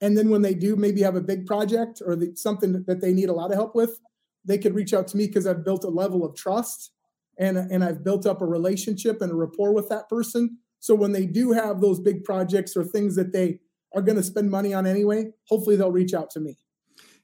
and 0.00 0.16
then 0.16 0.30
when 0.30 0.42
they 0.42 0.54
do 0.54 0.76
maybe 0.76 1.02
have 1.02 1.16
a 1.16 1.20
big 1.20 1.46
project 1.46 2.00
or 2.04 2.16
the, 2.16 2.34
something 2.34 2.84
that 2.86 3.00
they 3.00 3.12
need 3.12 3.28
a 3.28 3.32
lot 3.32 3.50
of 3.50 3.56
help 3.56 3.74
with 3.74 4.00
they 4.44 4.58
could 4.58 4.74
reach 4.74 4.94
out 4.94 5.08
to 5.08 5.16
me 5.16 5.26
because 5.26 5.46
i've 5.46 5.64
built 5.64 5.84
a 5.84 5.88
level 5.88 6.24
of 6.24 6.34
trust 6.34 6.92
and, 7.38 7.56
and 7.56 7.84
i've 7.84 8.04
built 8.04 8.26
up 8.26 8.40
a 8.40 8.46
relationship 8.46 9.20
and 9.20 9.32
a 9.32 9.34
rapport 9.34 9.72
with 9.72 9.88
that 9.88 10.08
person 10.08 10.58
so 10.80 10.94
when 10.94 11.12
they 11.12 11.26
do 11.26 11.52
have 11.52 11.80
those 11.80 12.00
big 12.00 12.24
projects 12.24 12.76
or 12.76 12.82
things 12.82 13.14
that 13.14 13.32
they 13.32 13.58
are 13.94 14.02
going 14.02 14.16
to 14.16 14.22
spend 14.22 14.50
money 14.50 14.74
on 14.74 14.86
anyway 14.86 15.26
hopefully 15.48 15.76
they'll 15.76 15.92
reach 15.92 16.14
out 16.14 16.30
to 16.30 16.40
me 16.40 16.56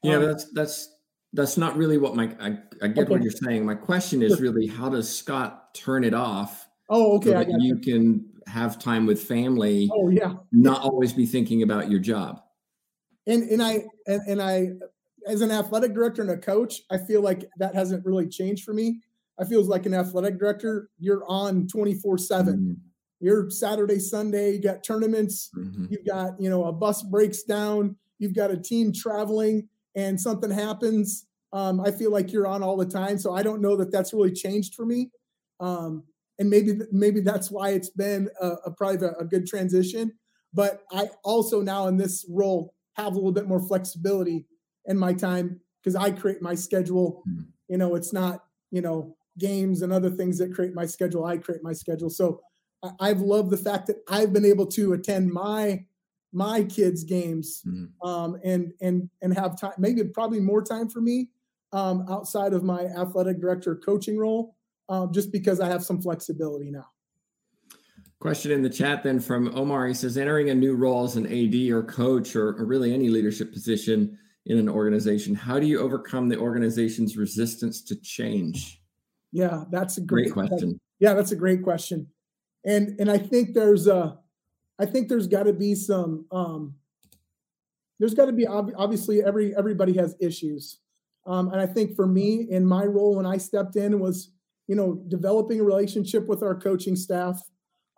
yeah 0.02 0.16
um, 0.16 0.24
that's 0.24 0.52
that's 0.52 0.96
that's 1.36 1.56
not 1.56 1.76
really 1.76 1.98
what 1.98 2.16
my 2.16 2.34
I, 2.40 2.58
I 2.82 2.88
get 2.88 3.04
okay. 3.04 3.12
what 3.12 3.22
you're 3.22 3.30
saying. 3.30 3.64
My 3.64 3.74
question 3.74 4.22
is 4.22 4.40
really 4.40 4.66
how 4.66 4.88
does 4.88 5.14
Scott 5.14 5.74
turn 5.74 6.02
it 6.02 6.14
off? 6.14 6.66
Oh, 6.88 7.16
okay. 7.16 7.30
So 7.30 7.32
that 7.32 7.48
you, 7.48 7.58
you 7.60 7.76
can 7.76 8.24
have 8.46 8.78
time 8.78 9.06
with 9.06 9.22
family. 9.22 9.90
Oh, 9.92 10.08
yeah. 10.08 10.34
Not 10.52 10.82
always 10.82 11.12
be 11.12 11.26
thinking 11.26 11.62
about 11.62 11.90
your 11.90 12.00
job. 12.00 12.40
And 13.26 13.42
and 13.50 13.62
I 13.62 13.84
and, 14.06 14.22
and 14.26 14.42
I 14.42 14.70
as 15.28 15.42
an 15.42 15.50
athletic 15.50 15.92
director 15.92 16.22
and 16.22 16.30
a 16.30 16.38
coach, 16.38 16.82
I 16.90 16.98
feel 16.98 17.20
like 17.20 17.44
that 17.58 17.74
hasn't 17.74 18.04
really 18.04 18.28
changed 18.28 18.64
for 18.64 18.72
me. 18.72 19.00
I 19.38 19.44
feel 19.44 19.62
like 19.64 19.84
an 19.84 19.92
athletic 19.92 20.38
director, 20.38 20.88
you're 20.98 21.24
on 21.28 21.66
24 21.66 22.16
7. 22.18 22.54
Mm-hmm. 22.54 22.72
You're 23.20 23.50
Saturday, 23.50 23.98
Sunday, 23.98 24.52
you 24.52 24.60
got 24.60 24.84
tournaments, 24.84 25.50
mm-hmm. 25.56 25.86
you've 25.90 26.04
got, 26.06 26.40
you 26.40 26.50
know, 26.50 26.64
a 26.64 26.72
bus 26.72 27.02
breaks 27.02 27.42
down, 27.42 27.96
you've 28.18 28.34
got 28.34 28.50
a 28.50 28.56
team 28.56 28.92
traveling 28.92 29.68
and 29.94 30.20
something 30.20 30.50
happens. 30.50 31.26
Um, 31.52 31.80
I 31.80 31.90
feel 31.90 32.10
like 32.10 32.32
you're 32.32 32.46
on 32.46 32.62
all 32.62 32.76
the 32.76 32.84
time. 32.84 33.18
So 33.18 33.34
I 33.34 33.42
don't 33.42 33.62
know 33.62 33.76
that 33.76 33.90
that's 33.90 34.12
really 34.12 34.32
changed 34.32 34.74
for 34.74 34.84
me. 34.84 35.10
Um, 35.60 36.04
and 36.38 36.50
maybe 36.50 36.80
maybe 36.92 37.20
that's 37.20 37.50
why 37.50 37.70
it's 37.70 37.88
been 37.88 38.28
a, 38.40 38.48
a 38.66 38.70
probably 38.70 39.06
a, 39.06 39.12
a 39.12 39.24
good 39.24 39.46
transition. 39.46 40.12
But 40.52 40.82
I 40.92 41.08
also 41.24 41.62
now 41.62 41.86
in 41.86 41.96
this 41.96 42.26
role 42.28 42.74
have 42.96 43.12
a 43.12 43.16
little 43.16 43.32
bit 43.32 43.48
more 43.48 43.60
flexibility 43.60 44.46
in 44.84 44.98
my 44.98 45.12
time 45.14 45.60
because 45.82 45.96
I 45.96 46.10
create 46.10 46.42
my 46.42 46.54
schedule. 46.54 47.22
Mm-hmm. 47.28 47.42
You 47.68 47.78
know, 47.78 47.94
it's 47.94 48.12
not 48.12 48.44
you 48.70 48.82
know 48.82 49.16
games 49.38 49.82
and 49.82 49.92
other 49.92 50.10
things 50.10 50.38
that 50.38 50.54
create 50.54 50.74
my 50.74 50.86
schedule. 50.86 51.24
I 51.24 51.38
create 51.38 51.62
my 51.62 51.72
schedule. 51.72 52.10
So 52.10 52.40
I've 53.00 53.20
loved 53.20 53.50
the 53.50 53.56
fact 53.56 53.86
that 53.88 53.96
I've 54.08 54.32
been 54.32 54.44
able 54.44 54.66
to 54.66 54.92
attend 54.92 55.32
my 55.32 55.84
my 56.32 56.62
kids' 56.64 57.04
games 57.04 57.62
mm-hmm. 57.66 58.06
um, 58.06 58.38
and 58.44 58.72
and 58.80 59.08
and 59.22 59.36
have 59.36 59.58
time, 59.58 59.72
maybe 59.78 60.04
probably 60.04 60.40
more 60.40 60.62
time 60.62 60.88
for 60.88 61.00
me 61.00 61.30
um, 61.72 62.04
outside 62.10 62.52
of 62.52 62.62
my 62.62 62.82
athletic 62.84 63.40
director 63.40 63.74
coaching 63.76 64.18
role, 64.18 64.56
uh, 64.88 65.06
just 65.06 65.32
because 65.32 65.60
I 65.60 65.68
have 65.68 65.84
some 65.84 66.00
flexibility 66.00 66.70
now. 66.70 66.86
Question 68.18 68.50
in 68.50 68.62
the 68.62 68.70
chat 68.70 69.02
then 69.02 69.20
from 69.20 69.54
Omar. 69.54 69.86
He 69.86 69.94
says, 69.94 70.16
entering 70.16 70.50
a 70.50 70.54
new 70.54 70.74
role 70.74 71.04
as 71.04 71.16
an 71.16 71.26
AD 71.26 71.70
or 71.70 71.82
coach 71.82 72.34
or, 72.34 72.50
or 72.58 72.64
really 72.64 72.92
any 72.92 73.08
leadership 73.08 73.52
position 73.52 74.18
in 74.46 74.58
an 74.58 74.68
organization, 74.68 75.34
how 75.34 75.58
do 75.58 75.66
you 75.66 75.80
overcome 75.80 76.28
the 76.28 76.38
organization's 76.38 77.16
resistance 77.16 77.82
to 77.82 77.96
change? 77.96 78.80
Yeah, 79.32 79.64
that's 79.70 79.98
a 79.98 80.00
great, 80.00 80.32
great 80.32 80.48
question. 80.48 80.80
Yeah, 80.98 81.12
that's 81.12 81.32
a 81.32 81.36
great 81.36 81.62
question 81.62 82.06
and 82.66 82.98
and 83.00 83.10
I 83.10 83.16
think 83.16 83.54
there's 83.54 83.86
a, 83.86 84.18
I 84.78 84.86
think 84.86 85.08
there's 85.08 85.28
got 85.28 85.44
to 85.44 85.52
be 85.52 85.74
some, 85.74 86.26
um, 86.32 86.74
there's 87.98 88.12
got 88.12 88.26
to 88.26 88.32
be 88.32 88.46
ob- 88.46 88.74
obviously 88.76 89.22
every 89.22 89.56
everybody 89.56 89.96
has 89.96 90.16
issues, 90.20 90.80
um, 91.26 91.48
and 91.50 91.60
I 91.60 91.66
think 91.66 91.94
for 91.94 92.06
me 92.06 92.46
in 92.50 92.66
my 92.66 92.84
role 92.84 93.16
when 93.16 93.24
I 93.24 93.36
stepped 93.38 93.76
in 93.76 94.00
was 94.00 94.32
you 94.66 94.74
know 94.74 95.00
developing 95.08 95.60
a 95.60 95.64
relationship 95.64 96.26
with 96.26 96.42
our 96.42 96.56
coaching 96.56 96.96
staff, 96.96 97.40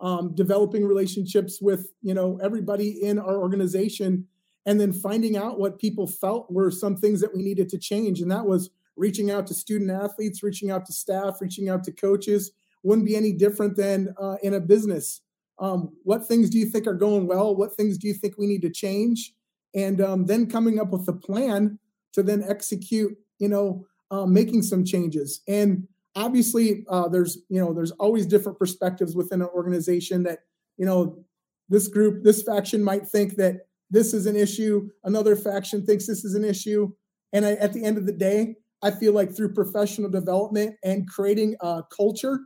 um, 0.00 0.34
developing 0.34 0.84
relationships 0.84 1.60
with 1.62 1.88
you 2.02 2.12
know 2.12 2.38
everybody 2.42 3.02
in 3.02 3.18
our 3.18 3.38
organization, 3.38 4.26
and 4.66 4.78
then 4.78 4.92
finding 4.92 5.34
out 5.34 5.58
what 5.58 5.78
people 5.78 6.06
felt 6.06 6.52
were 6.52 6.70
some 6.70 6.94
things 6.94 7.22
that 7.22 7.34
we 7.34 7.42
needed 7.42 7.70
to 7.70 7.78
change, 7.78 8.20
and 8.20 8.30
that 8.30 8.44
was 8.44 8.68
reaching 8.96 9.30
out 9.30 9.46
to 9.46 9.54
student 9.54 9.90
athletes, 9.90 10.42
reaching 10.42 10.70
out 10.70 10.84
to 10.84 10.92
staff, 10.92 11.38
reaching 11.40 11.70
out 11.70 11.84
to 11.84 11.92
coaches 11.92 12.52
wouldn't 12.82 13.06
be 13.06 13.16
any 13.16 13.32
different 13.32 13.76
than 13.76 14.14
uh, 14.20 14.36
in 14.42 14.54
a 14.54 14.60
business. 14.60 15.20
Um, 15.58 15.96
what 16.04 16.26
things 16.26 16.50
do 16.50 16.58
you 16.58 16.66
think 16.66 16.86
are 16.86 16.94
going 16.94 17.26
well? 17.26 17.54
What 17.56 17.74
things 17.74 17.98
do 17.98 18.06
you 18.06 18.14
think 18.14 18.38
we 18.38 18.46
need 18.46 18.62
to 18.62 18.70
change? 18.70 19.34
And 19.74 20.00
um, 20.00 20.26
then 20.26 20.48
coming 20.48 20.78
up 20.78 20.90
with 20.90 21.08
a 21.08 21.12
plan 21.12 21.78
to 22.12 22.22
then 22.22 22.44
execute, 22.46 23.16
you 23.38 23.48
know, 23.48 23.86
uh, 24.10 24.26
making 24.26 24.62
some 24.62 24.84
changes. 24.84 25.42
And 25.48 25.86
obviously, 26.14 26.84
uh, 26.88 27.08
there's, 27.08 27.38
you 27.48 27.60
know, 27.60 27.74
there's 27.74 27.90
always 27.92 28.26
different 28.26 28.58
perspectives 28.58 29.14
within 29.14 29.42
an 29.42 29.48
organization 29.48 30.22
that, 30.24 30.40
you 30.76 30.86
know, 30.86 31.24
this 31.68 31.88
group, 31.88 32.24
this 32.24 32.42
faction 32.42 32.82
might 32.82 33.06
think 33.06 33.36
that 33.36 33.66
this 33.90 34.14
is 34.14 34.26
an 34.26 34.36
issue. 34.36 34.88
Another 35.04 35.36
faction 35.36 35.84
thinks 35.84 36.06
this 36.06 36.24
is 36.24 36.34
an 36.34 36.44
issue. 36.44 36.90
And 37.32 37.44
I, 37.44 37.52
at 37.52 37.72
the 37.72 37.84
end 37.84 37.98
of 37.98 38.06
the 38.06 38.12
day, 38.12 38.56
I 38.82 38.90
feel 38.90 39.12
like 39.12 39.34
through 39.34 39.54
professional 39.54 40.08
development 40.08 40.76
and 40.84 41.08
creating 41.08 41.56
a 41.60 41.82
culture 41.94 42.40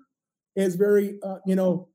is 0.57 0.75
very, 0.75 1.19
uh, 1.23 1.38
you 1.47 1.57
know, 1.57 1.88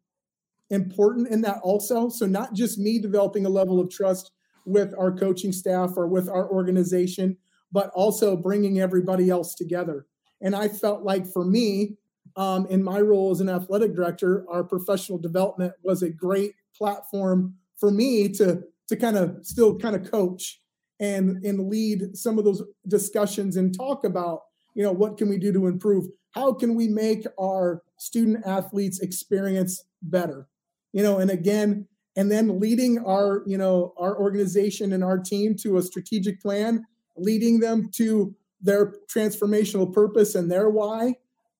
important 0.70 1.30
in 1.30 1.42
that 1.42 1.60
also. 1.64 2.10
So 2.10 2.26
not 2.26 2.54
just 2.54 2.78
me 2.78 3.00
developing 3.00 3.46
a 3.46 3.50
level 3.50 3.80
of 3.80 3.90
trust 3.90 4.32
with 4.66 4.94
our 4.98 5.12
coaching 5.12 5.52
staff 5.52 5.94
or 5.96 6.08
with 6.08 6.28
our 6.28 6.50
organization, 6.50 7.38
but 7.72 7.90
also 7.92 8.36
bringing 8.36 8.80
everybody 8.80 9.30
else 9.30 9.56
together. 9.56 10.06
And 10.42 10.56
I 10.56 10.68
felt 10.68 11.04
like 11.04 11.26
for 11.26 11.46
me, 11.46 11.98
um, 12.36 12.68
in 12.68 12.84
my 12.84 13.00
role 13.02 13.32
as 13.32 13.42
an 13.42 13.50
athletic 13.50 13.96
director, 13.96 14.46
our 14.50 14.64
professional 14.64 15.18
development 15.18 15.74
was 15.84 16.04
a 16.04 16.10
great 16.10 16.54
platform 16.78 17.56
for 17.78 17.92
me 17.92 18.30
to 18.30 18.64
to 18.88 18.96
kind 18.96 19.18
of 19.18 19.40
still 19.42 19.78
kind 19.78 19.96
of 19.96 20.10
coach 20.10 20.62
and 21.00 21.44
and 21.44 21.70
lead 21.70 22.16
some 22.16 22.38
of 22.38 22.46
those 22.46 22.62
discussions 22.88 23.58
and 23.58 23.76
talk 23.76 24.04
about 24.04 24.42
you 24.76 24.84
know 24.84 24.92
what 24.92 25.18
can 25.18 25.30
we 25.30 25.38
do 25.38 25.52
to 25.52 25.68
improve 25.68 26.08
how 26.32 26.54
can 26.54 26.76
we 26.76 26.88
make 26.88 27.26
our 27.40 27.82
student 27.98 28.46
athletes 28.46 29.00
experience 29.00 29.84
better 30.02 30.48
you 30.94 31.04
know 31.04 31.18
and 31.18 31.32
again 31.32 31.88
and 32.16 32.32
then 32.32 32.60
leading 32.60 33.00
our 33.06 33.44
you 33.46 33.58
know 33.58 33.94
our 33.98 34.18
organization 34.18 34.94
and 34.94 35.04
our 35.04 35.18
team 35.18 35.56
to 35.56 35.78
a 35.78 35.82
strategic 35.82 36.42
plan 36.42 36.86
leading 37.16 37.60
them 37.60 37.90
to 37.92 38.36
their 38.62 38.94
transformational 39.14 39.92
purpose 39.92 40.36
and 40.36 40.52
their 40.52 40.70
why 40.70 41.14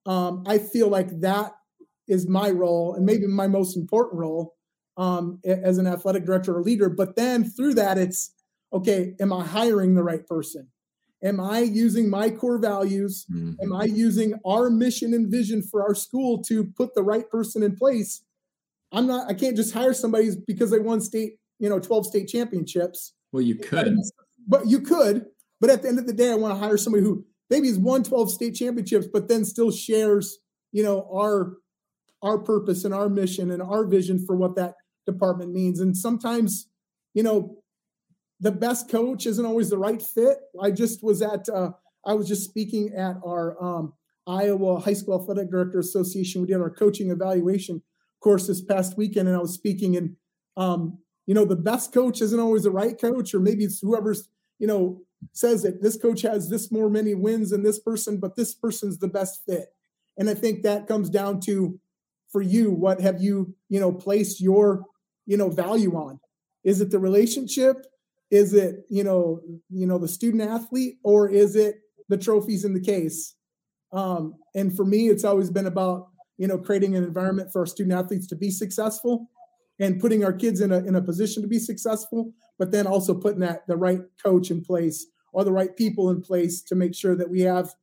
um, 0.06 0.44
i 0.48 0.58
feel 0.58 0.88
like 0.88 1.20
that 1.20 1.54
is 2.08 2.28
my 2.28 2.50
role 2.50 2.96
and 2.96 3.06
maybe 3.06 3.28
my 3.28 3.48
most 3.48 3.76
important 3.76 4.20
role 4.20 4.56
um, 4.98 5.40
as 5.46 5.78
an 5.78 5.88
athletic 5.88 6.26
director 6.26 6.58
or 6.58 6.64
leader. 6.64 6.90
But 6.90 7.16
then 7.16 7.44
through 7.44 7.76
that 7.76 7.98
it's 7.98 8.32
okay 8.74 9.14
am 9.22 9.32
i 9.32 9.46
hiring 9.46 9.96
the 9.96 10.04
right 10.04 10.28
person 10.28 10.68
Am 11.24 11.40
I 11.40 11.60
using 11.60 12.10
my 12.10 12.30
core 12.30 12.60
values? 12.60 13.26
Mm-hmm. 13.32 13.54
Am 13.64 13.74
I 13.74 13.86
using 13.86 14.34
our 14.46 14.70
mission 14.70 15.14
and 15.14 15.32
vision 15.32 15.64
for 15.64 15.82
our 15.84 15.96
school 15.96 16.44
to 16.44 16.66
put 16.78 16.94
the 16.94 17.04
right 17.04 17.28
person 17.30 17.64
in 17.64 17.76
place? 17.76 18.24
I'm 18.92 19.08
not, 19.08 19.30
I 19.30 19.34
can't 19.34 19.56
just 19.56 19.74
hire 19.74 19.94
somebody 19.94 20.30
because 20.46 20.72
they 20.72 20.80
won 20.80 21.02
state, 21.02 21.34
you 21.60 21.70
know, 21.70 21.80
12 21.80 22.08
state 22.08 22.28
championships. 22.28 23.14
Well, 23.32 23.42
you 23.42 23.56
could. 23.56 23.98
But 24.48 24.68
you 24.68 24.80
could. 24.80 25.26
But 25.60 25.72
at 25.72 25.82
the 25.82 25.90
end 25.90 26.00
of 26.00 26.08
the 26.08 26.14
day, 26.14 26.32
I 26.32 26.36
want 26.36 26.54
to 26.54 26.60
hire 26.60 26.78
somebody 26.78 27.04
who 27.04 27.26
maybe 27.50 27.68
has 27.68 27.80
won 27.80 28.04
12 28.04 28.32
state 28.32 28.56
championships, 28.56 29.08
but 29.12 29.28
then 29.28 29.44
still 29.44 29.72
shares, 29.72 30.40
you 30.72 30.84
know, 30.84 31.10
our 31.12 31.58
our 32.24 32.40
purpose 32.40 32.84
and 32.84 32.94
our 32.94 33.10
mission 33.10 33.52
and 33.52 33.62
our 33.62 33.86
vision 33.86 34.24
for 34.26 34.36
what 34.36 34.56
that 34.56 34.74
department 35.06 35.54
means. 35.54 35.80
And 35.80 35.96
sometimes, 35.96 36.68
you 37.14 37.22
know, 37.22 37.58
the 38.40 38.52
best 38.52 38.90
coach 38.90 39.26
isn't 39.26 39.46
always 39.46 39.70
the 39.70 39.78
right 39.78 40.02
fit. 40.02 40.38
I 40.62 40.72
just 40.72 41.04
was 41.04 41.22
at, 41.22 41.50
uh, 41.50 41.72
I 42.06 42.14
was 42.14 42.28
just 42.28 42.44
speaking 42.44 42.94
at 42.94 43.16
our 43.26 43.62
um, 43.64 43.94
Iowa 44.28 44.80
High 44.80 44.94
School 44.94 45.20
Athletic 45.22 45.50
Director 45.50 45.80
Association. 45.80 46.42
We 46.42 46.48
did 46.48 46.62
our 46.62 46.70
coaching 46.70 47.10
evaluation 47.10 47.82
course 48.20 48.48
this 48.48 48.62
past 48.62 48.98
weekend, 48.98 49.28
and 49.28 49.38
I 49.38 49.42
was 49.42 49.54
speaking. 49.54 49.96
And 49.96 50.16
um, 50.56 51.00
you 51.26 51.34
know, 51.34 51.46
the 51.46 51.56
best 51.56 51.94
coach 51.94 52.22
isn't 52.22 52.40
always 52.40 52.64
the 52.64 52.72
right 52.72 53.00
coach, 53.00 53.34
or 53.34 53.40
maybe 53.40 53.64
it's 53.64 53.80
whoever's 53.80 54.30
you 54.60 54.68
know 54.68 55.02
says 55.34 55.64
that 55.64 55.82
this 55.82 55.98
coach 55.98 56.22
has 56.22 56.50
this 56.50 56.72
more 56.72 56.90
many 56.90 57.16
wins 57.16 57.50
than 57.50 57.64
this 57.64 57.80
person, 57.80 58.20
but 58.20 58.36
this 58.36 58.54
person's 58.54 59.00
the 59.00 59.08
best 59.08 59.44
fit. 59.46 59.70
And 60.18 60.30
I 60.30 60.34
think 60.34 60.64
that 60.64 60.88
comes 60.88 61.10
down 61.10 61.40
to 61.42 61.80
for 62.32 62.42
you, 62.42 62.72
what 62.72 63.02
have 63.02 63.22
you 63.22 63.56
you 63.70 63.80
know 63.80 63.92
placed 63.92 64.42
your 64.42 64.86
you 65.26 65.38
know 65.38 65.50
value 65.50 65.96
on? 65.96 66.20
Is 66.64 66.82
it 66.82 66.92
the 66.92 67.00
relationship? 67.00 67.86
Is 68.30 68.54
it, 68.54 68.86
you 68.90 69.04
know, 69.04 69.42
you 69.70 69.88
know, 69.88 69.98
the 69.98 70.08
student 70.08 70.44
athlete 70.44 70.96
or 71.04 71.30
is 71.30 71.56
it 71.56 71.76
the 72.10 72.18
trophies 72.18 72.66
in 72.66 72.74
the 72.74 72.82
case? 72.82 73.36
Um, 73.94 74.36
and 74.54 74.76
for 74.76 74.86
me, 74.86 75.08
it's 75.08 75.24
always 75.24 75.50
been 75.50 75.66
about, 75.66 76.08
you 76.38 76.48
know, 76.48 76.58
creating 76.58 76.96
an 76.96 77.04
environment 77.04 77.52
for 77.52 77.60
our 77.60 77.66
student 77.66 77.98
athletes 77.98 78.28
to 78.28 78.36
be 78.36 78.52
successful 78.52 79.30
and 79.80 80.00
putting 80.00 80.24
our 80.24 80.34
kids 80.34 80.60
in 80.62 80.72
a 80.72 80.80
in 80.80 80.96
a 80.96 81.02
position 81.02 81.42
to 81.42 81.48
be 81.48 81.60
successful, 81.60 82.34
but 82.58 82.72
then 82.72 82.88
also 82.88 83.14
putting 83.14 83.40
that 83.40 83.66
the 83.68 83.78
right 83.78 84.02
coach 84.24 84.52
in 84.52 84.62
place 84.62 85.08
or 85.34 85.44
the 85.44 85.52
right 85.52 85.76
people 85.76 86.10
in 86.10 86.22
place 86.22 86.62
to 86.64 86.76
make 86.76 86.96
sure 86.96 87.16
that 87.16 87.30
we 87.30 87.42
have 87.42 87.74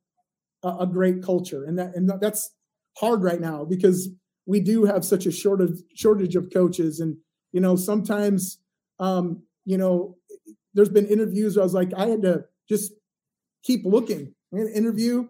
a, 0.63 0.77
a 0.81 0.87
great 0.87 1.23
culture. 1.23 1.65
And 1.65 1.79
that 1.79 1.95
and 1.95 2.11
that's 2.21 2.51
hard 2.99 3.23
right 3.23 3.41
now 3.41 3.65
because 3.65 4.09
we 4.47 4.61
do 4.61 4.85
have 4.85 5.05
such 5.05 5.27
a 5.27 5.31
shortage 5.31 5.83
shortage 5.95 6.37
of 6.37 6.53
coaches 6.53 7.01
and 7.01 7.17
you 7.53 7.61
know 7.61 7.77
sometimes 7.77 8.59
um, 8.99 9.43
you 9.65 9.79
know 9.79 10.17
there's 10.75 10.89
been 10.89 11.07
interviews 11.07 11.57
I 11.57 11.63
was 11.63 11.75
like, 11.75 11.93
I 11.97 12.07
had 12.07 12.23
to 12.23 12.45
just 12.69 12.93
keep 13.63 13.85
looking. 13.85 14.35
I 14.53 14.59
had 14.59 14.67
an 14.67 14.75
interview. 14.75 15.29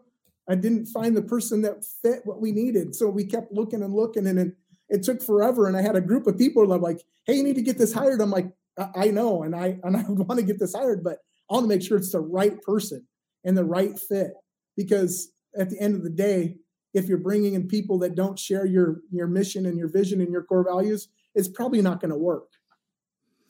I 0.48 0.54
didn't 0.54 0.86
find 0.86 1.16
the 1.16 1.22
person 1.22 1.62
that 1.62 1.84
fit 2.02 2.20
what 2.24 2.40
we 2.40 2.52
needed. 2.52 2.94
So 2.94 3.08
we 3.08 3.24
kept 3.24 3.52
looking 3.52 3.82
and 3.82 3.94
looking 3.94 4.26
and 4.26 4.38
it, 4.38 4.56
it 4.88 5.02
took 5.02 5.22
forever. 5.22 5.66
And 5.66 5.76
I 5.76 5.82
had 5.82 5.96
a 5.96 6.00
group 6.00 6.26
of 6.26 6.36
people 6.36 6.66
that 6.66 6.78
like, 6.78 7.00
hey, 7.26 7.34
you 7.34 7.42
need 7.42 7.56
to 7.56 7.62
get 7.62 7.78
this 7.78 7.92
hired. 7.92 8.20
I'm 8.20 8.30
like, 8.30 8.50
I, 8.78 8.88
I 8.96 9.10
know, 9.10 9.42
and 9.42 9.54
I 9.54 9.78
and 9.82 9.96
I 9.96 10.02
want 10.08 10.38
to 10.40 10.46
get 10.46 10.58
this 10.58 10.74
hired, 10.74 11.02
but 11.02 11.18
I 11.50 11.54
want 11.54 11.64
to 11.64 11.68
make 11.68 11.82
sure 11.82 11.96
it's 11.96 12.12
the 12.12 12.20
right 12.20 12.60
person. 12.62 13.06
and 13.44 13.56
the 13.56 13.64
right 13.64 13.98
fit. 13.98 14.32
Because 14.76 15.30
at 15.56 15.70
the 15.70 15.78
end 15.80 15.94
of 15.94 16.02
the 16.02 16.10
day, 16.10 16.56
if 16.94 17.06
you're 17.06 17.18
bringing 17.18 17.54
in 17.54 17.68
people 17.68 17.98
that 17.98 18.14
don't 18.14 18.38
share 18.38 18.66
your 18.66 19.00
your 19.10 19.26
mission 19.26 19.66
and 19.66 19.78
your 19.78 19.88
vision 19.88 20.20
and 20.20 20.30
your 20.30 20.42
core 20.42 20.64
values, 20.64 21.08
it's 21.34 21.48
probably 21.48 21.82
not 21.82 22.00
going 22.00 22.10
to 22.10 22.16
work, 22.16 22.48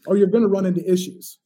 or 0.07 0.17
you're 0.17 0.27
going 0.29 0.43
to 0.43 0.49
run 0.49 0.67
into 0.67 0.91
issues. 0.91 1.39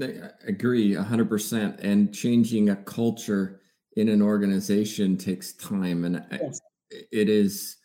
I 0.00 0.30
agree 0.46 0.94
100%. 0.94 1.78
And 1.82 2.14
changing 2.14 2.70
a 2.70 2.76
culture 2.76 3.60
in 3.96 4.08
an 4.08 4.22
organization 4.22 5.16
takes 5.16 5.52
time. 5.54 6.04
And 6.04 6.24
yes. 6.30 6.60
it 6.90 7.28
is, 7.28 7.76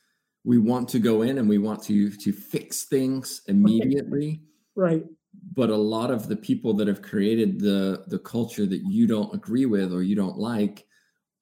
we 0.43 0.57
want 0.57 0.89
to 0.89 0.99
go 0.99 1.21
in 1.21 1.37
and 1.37 1.49
we 1.49 1.57
want 1.57 1.83
to, 1.83 2.11
to 2.11 2.31
fix 2.31 2.85
things 2.85 3.41
immediately. 3.47 4.41
Right. 4.75 5.03
But 5.53 5.69
a 5.69 5.75
lot 5.75 6.11
of 6.11 6.27
the 6.27 6.35
people 6.35 6.73
that 6.75 6.87
have 6.87 7.01
created 7.01 7.59
the, 7.59 8.03
the 8.07 8.19
culture 8.19 8.65
that 8.65 8.83
you 8.89 9.07
don't 9.07 9.33
agree 9.33 9.65
with 9.65 9.93
or 9.93 10.03
you 10.03 10.15
don't 10.15 10.37
like 10.37 10.85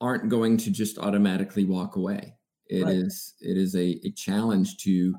aren't 0.01 0.29
going 0.29 0.57
to 0.57 0.71
just 0.71 0.97
automatically 0.97 1.65
walk 1.65 1.95
away. 1.95 2.35
It 2.67 2.83
right. 2.83 2.95
is 2.95 3.35
it 3.41 3.57
is 3.57 3.75
a, 3.75 3.99
a 4.03 4.11
challenge 4.11 4.77
to 4.77 5.15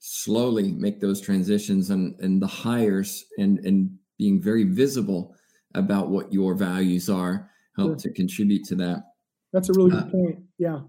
slowly 0.00 0.72
make 0.72 1.00
those 1.00 1.20
transitions 1.20 1.90
and, 1.90 2.18
and 2.20 2.42
the 2.42 2.46
hires 2.46 3.26
and, 3.38 3.58
and 3.60 3.96
being 4.20 4.38
very 4.38 4.64
visible 4.64 5.34
about 5.74 6.10
what 6.10 6.30
your 6.30 6.54
values 6.54 7.08
are 7.08 7.50
help 7.74 7.92
sure. 7.92 8.10
to 8.10 8.10
contribute 8.12 8.62
to 8.64 8.74
that. 8.74 9.02
That's 9.50 9.70
a 9.70 9.72
really 9.72 9.92
good 9.92 10.04
uh, 10.04 10.10
point. 10.10 10.38
Yeah. 10.58 10.80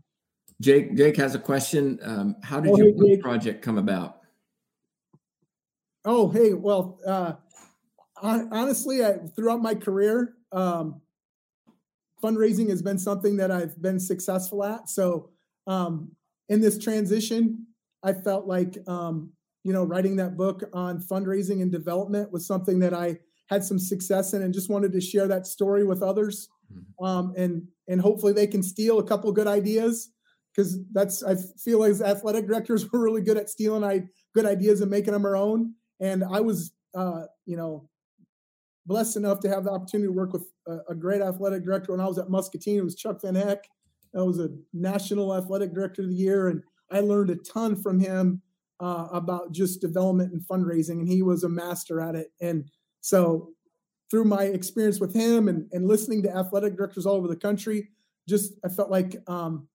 Jake 0.60 0.96
Jake 0.98 1.16
has 1.16 1.34
a 1.34 1.40
question. 1.40 1.98
Um, 2.04 2.36
how 2.44 2.60
did 2.60 2.74
oh, 2.74 2.78
your 2.78 2.94
hey, 2.94 3.18
project 3.18 3.64
come 3.64 3.78
about? 3.78 4.20
Oh, 6.04 6.30
hey, 6.30 6.54
well, 6.54 7.00
uh, 7.08 7.34
honestly, 8.22 9.06
I, 9.06 9.20
throughout 9.36 9.62
my 9.62 9.76
career, 9.76 10.34
um, 10.52 11.00
fundraising 12.22 12.70
has 12.70 12.82
been 12.82 13.00
something 13.00 13.38
that 13.38 13.50
I've 13.50 13.82
been 13.82 14.00
successful 14.00 14.64
at. 14.64 14.90
So, 14.90 15.30
um, 15.68 16.12
in 16.50 16.60
this 16.60 16.78
transition, 16.78 17.68
I 18.04 18.14
felt 18.14 18.46
like 18.46 18.78
um, 18.88 19.32
you 19.64 19.74
know, 19.74 19.84
writing 19.84 20.16
that 20.18 20.38
book 20.38 20.64
on 20.74 21.00
fundraising 21.00 21.62
and 21.62 21.72
development 21.72 22.32
was 22.32 22.48
something 22.48 22.80
that 22.80 22.94
I 22.94 23.18
had 23.50 23.64
some 23.64 23.78
success 23.78 24.34
in 24.34 24.42
and 24.42 24.54
just 24.54 24.70
wanted 24.70 24.94
to 24.94 25.02
share 25.02 25.28
that 25.28 25.46
story 25.46 25.84
with 25.84 26.02
others. 26.02 26.48
Mm-hmm. 26.74 27.06
Um, 27.06 27.34
and 27.38 27.68
and 27.88 28.02
hopefully 28.02 28.34
they 28.34 28.48
can 28.48 28.64
steal 28.64 29.00
a 29.00 29.04
couple 29.04 29.32
good 29.32 29.48
ideas 29.48 30.10
because 30.56 30.80
that's 30.94 31.22
I 31.24 31.36
feel 31.64 31.84
as 31.84 32.02
athletic 32.02 32.48
directors 32.48 32.90
we're 32.94 33.04
really 33.04 33.22
good 33.22 33.38
at 33.38 33.50
stealing 33.50 33.84
I, 33.84 34.04
good 34.34 34.46
ideas 34.46 34.82
and 34.82 34.90
making 34.90 35.14
them 35.14 35.26
our 35.26 35.36
own. 35.36 35.74
And 36.00 36.24
I 36.24 36.40
was 36.42 36.72
uh, 36.96 37.24
you 37.46 37.58
know 37.58 37.90
blessed 38.86 39.18
enough 39.18 39.42
to 39.42 39.50
have 39.50 39.66
the 39.66 39.72
opportunity 39.72 40.08
to 40.08 40.14
work 40.14 40.34
with 40.34 40.48
a, 40.68 40.78
a 40.90 40.96
great 40.96 41.22
athletic 41.22 41.64
director 41.64 41.92
when 41.92 42.02
I 42.02 42.08
was 42.08 42.18
at 42.18 42.30
Muscatine. 42.30 42.80
It 42.80 42.84
was 42.84 42.96
Chuck 42.96 43.22
Van 43.22 43.36
Heck. 43.36 43.66
I 44.16 44.24
was 44.24 44.40
a 44.40 44.50
national 44.74 45.36
athletic 45.36 45.74
director 45.74 46.02
of 46.02 46.10
the 46.10 46.16
year, 46.16 46.50
and 46.50 46.64
I 46.92 47.00
learned 47.00 47.30
a 47.30 47.36
ton 47.36 47.82
from 47.82 48.00
him 48.00 48.42
uh, 48.82 49.08
about 49.12 49.52
just 49.52 49.80
development 49.80 50.34
and 50.34 50.42
fundraising, 50.42 51.00
and 51.00 51.08
he 51.08 51.22
was 51.22 51.44
a 51.44 51.50
master 51.50 52.02
at 52.02 52.16
it. 52.16 52.32
And 52.42 52.70
so, 53.00 53.52
through 54.10 54.26
my 54.26 54.44
experience 54.44 55.00
with 55.00 55.14
him 55.14 55.48
and, 55.48 55.70
and 55.72 55.88
listening 55.88 56.22
to 56.24 56.36
athletic 56.36 56.76
directors 56.76 57.06
all 57.06 57.16
over 57.16 57.30
the 57.30 57.36
country, 57.36 57.90
just 58.28 58.54
I 58.66 58.70
felt 58.70 58.90
like 58.90 59.16
um, 59.28 59.68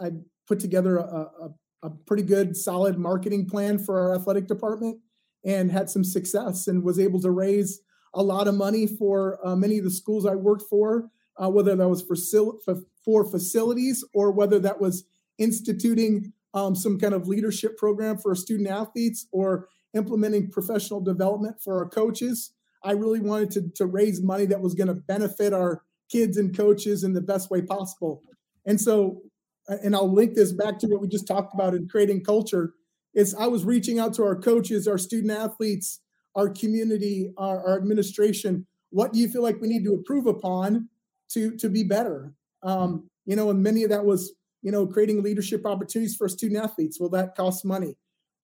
I 0.00 0.10
put 0.46 0.60
together 0.60 0.98
a, 0.98 1.02
a, 1.02 1.54
a 1.84 1.90
pretty 1.90 2.22
good, 2.22 2.56
solid 2.56 2.98
marketing 2.98 3.46
plan 3.46 3.78
for 3.78 3.98
our 3.98 4.14
athletic 4.14 4.46
department 4.46 5.00
and 5.44 5.72
had 5.72 5.90
some 5.90 6.04
success 6.04 6.68
and 6.68 6.84
was 6.84 7.00
able 7.00 7.20
to 7.22 7.30
raise 7.30 7.80
a 8.14 8.22
lot 8.22 8.46
of 8.46 8.54
money 8.54 8.86
for 8.86 9.44
uh, 9.44 9.56
many 9.56 9.78
of 9.78 9.84
the 9.84 9.90
schools 9.90 10.26
I 10.26 10.34
worked 10.34 10.64
for, 10.68 11.08
uh, 11.42 11.48
whether 11.48 11.74
that 11.74 11.88
was 11.88 12.02
for, 12.02 12.76
for 13.04 13.24
facilities 13.24 14.04
or 14.14 14.30
whether 14.30 14.58
that 14.60 14.80
was 14.80 15.04
instituting 15.38 16.32
um, 16.54 16.74
some 16.74 16.98
kind 16.98 17.14
of 17.14 17.28
leadership 17.28 17.76
program 17.76 18.18
for 18.18 18.34
student 18.34 18.68
athletes 18.68 19.26
or 19.32 19.68
implementing 19.94 20.50
professional 20.50 21.00
development 21.00 21.56
for 21.62 21.78
our 21.78 21.88
coaches. 21.88 22.52
I 22.84 22.92
really 22.92 23.20
wanted 23.20 23.50
to, 23.52 23.68
to 23.76 23.86
raise 23.86 24.22
money 24.22 24.46
that 24.46 24.60
was 24.60 24.74
going 24.74 24.88
to 24.88 24.94
benefit 24.94 25.52
our 25.52 25.82
kids 26.10 26.36
and 26.36 26.56
coaches 26.56 27.04
in 27.04 27.12
the 27.12 27.20
best 27.20 27.50
way 27.50 27.62
possible. 27.62 28.22
And 28.66 28.80
so, 28.80 29.22
and 29.66 29.94
I'll 29.94 30.12
link 30.12 30.34
this 30.34 30.52
back 30.52 30.78
to 30.80 30.86
what 30.88 31.00
we 31.00 31.08
just 31.08 31.26
talked 31.26 31.54
about 31.54 31.74
in 31.74 31.88
creating 31.88 32.24
culture. 32.24 32.74
Is 33.14 33.34
I 33.34 33.46
was 33.46 33.64
reaching 33.64 33.98
out 33.98 34.14
to 34.14 34.24
our 34.24 34.36
coaches, 34.36 34.88
our 34.88 34.98
student 34.98 35.32
athletes, 35.32 36.00
our 36.34 36.48
community, 36.48 37.32
our, 37.36 37.66
our 37.66 37.76
administration. 37.76 38.66
What 38.90 39.12
do 39.12 39.18
you 39.18 39.28
feel 39.28 39.42
like 39.42 39.60
we 39.60 39.68
need 39.68 39.84
to 39.84 39.92
improve 39.92 40.26
upon 40.26 40.88
to 41.32 41.56
to 41.58 41.68
be 41.68 41.84
better? 41.84 42.32
Um, 42.62 43.08
you 43.26 43.36
know, 43.36 43.50
and 43.50 43.62
many 43.62 43.84
of 43.84 43.90
that 43.90 44.04
was 44.04 44.32
you 44.62 44.70
know, 44.70 44.86
creating 44.86 45.22
leadership 45.22 45.66
opportunities 45.66 46.16
for 46.16 46.28
student 46.28 46.64
athletes. 46.64 46.98
Well, 46.98 47.10
that 47.10 47.36
costs 47.36 47.64
money. 47.64 47.96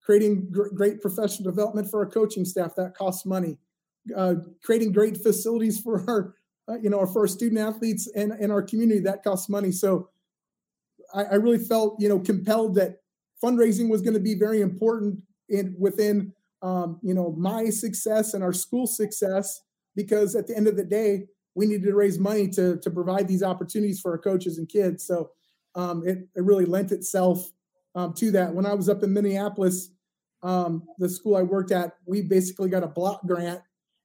Creating 0.05 0.49
gr- 0.51 0.69
great 0.75 1.01
professional 1.01 1.51
development 1.51 1.91
for 1.91 2.01
our 2.01 2.11
coaching 2.11 2.45
staff. 2.45 2.75
That 2.77 2.97
costs 2.97 3.25
money. 3.25 3.59
Uh, 4.15 4.37
creating 4.63 4.93
great 4.93 5.17
facilities 5.17 5.81
for 5.81 6.05
our, 6.09 6.35
uh, 6.69 6.79
you 6.81 6.91
know, 6.91 7.05
for 7.07 7.21
our 7.21 7.27
student 7.29 7.61
athletes 7.61 8.11
and, 8.15 8.33
and 8.33 8.51
our 8.51 8.63
community. 8.63 9.01
That 9.01 9.23
costs 9.23 9.49
money. 9.49 9.71
So 9.71 10.11
I, 11.15 11.25
I 11.25 11.35
really 11.35 11.59
felt, 11.59 12.01
you 12.01 12.09
know, 12.09 12.19
compelled 12.19 12.75
that 12.75 12.97
fundraising 13.43 13.89
was 13.89 14.03
going 14.03 14.15
to 14.15 14.21
be 14.21 14.35
very 14.35 14.61
important 14.61 15.23
in 15.49 15.75
within, 15.79 16.33
um, 16.63 16.99
you 17.03 17.15
know, 17.15 17.35
my 17.39 17.71
success 17.71 18.35
and 18.35 18.43
our 18.43 18.53
school 18.53 18.87
success 18.87 19.63
because 19.95 20.35
at 20.35 20.47
the 20.47 20.57
end 20.57 20.67
of 20.67 20.77
the 20.77 20.85
day, 20.85 21.27
we 21.55 21.67
needed 21.67 21.87
to 21.87 21.95
raise 21.95 22.19
money 22.19 22.49
to 22.49 22.77
to 22.79 22.91
provide 22.91 23.29
these 23.29 23.43
opportunities 23.43 24.01
for 24.01 24.13
our 24.13 24.19
coaches 24.19 24.59
and 24.59 24.69
kids. 24.69 25.07
So 25.07 25.31
um, 25.79 26.03
it, 26.05 26.19
it 26.35 26.43
really 26.43 26.67
lent 26.67 26.91
itself 26.91 27.49
um, 27.95 28.13
to 28.15 28.33
that. 28.33 28.53
When 28.53 28.67
I 28.67 28.75
was 28.75 28.89
up 28.89 29.03
in 29.05 29.13
Minneapolis, 29.13 29.91
um, 30.43 30.83
the 30.99 31.09
school 31.09 31.37
I 31.37 31.43
worked 31.43 31.71
at, 31.71 31.93
we 32.05 32.23
basically 32.23 32.69
got 32.69 32.83
a 32.83 32.89
block 32.89 33.21
grant, 33.27 33.61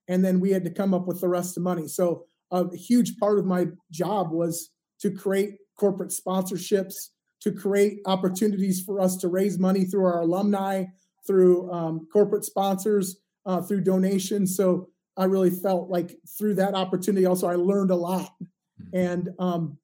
and 0.08 0.24
then 0.24 0.38
we 0.38 0.50
had 0.50 0.64
to 0.64 0.70
come 0.70 0.94
up 0.94 1.06
with 1.06 1.20
the 1.20 1.28
rest 1.28 1.56
of 1.56 1.62
money. 1.64 1.88
So 1.88 2.26
a 2.50 2.74
huge 2.76 3.18
part 3.18 3.38
of 3.38 3.44
my 3.44 3.66
job 3.90 4.30
was 4.30 4.70
to 5.00 5.10
create 5.10 5.56
corporate 5.76 6.12
sponsorships, 6.12 6.94
to 7.40 7.50
create 7.50 7.98
opportunities 8.06 8.80
for 8.80 9.00
us 9.00 9.16
to 9.16 9.28
raise 9.28 9.58
money 9.58 9.84
through 9.84 10.04
our 10.04 10.20
alumni, 10.20 10.84
through 11.26 11.72
um, 11.72 12.06
corporate 12.12 12.44
sponsors, 12.44 13.16
uh, 13.46 13.60
through 13.60 13.80
donations. 13.80 14.56
So 14.56 14.90
I 15.16 15.24
really 15.24 15.50
felt 15.50 15.90
like 15.90 16.16
through 16.38 16.54
that 16.54 16.74
opportunity, 16.74 17.26
also 17.26 17.48
I 17.48 17.56
learned 17.56 17.90
a 17.90 17.96
lot. 17.96 18.30
Hmm. 18.38 18.96
And 18.96 19.28
um, 19.38 19.78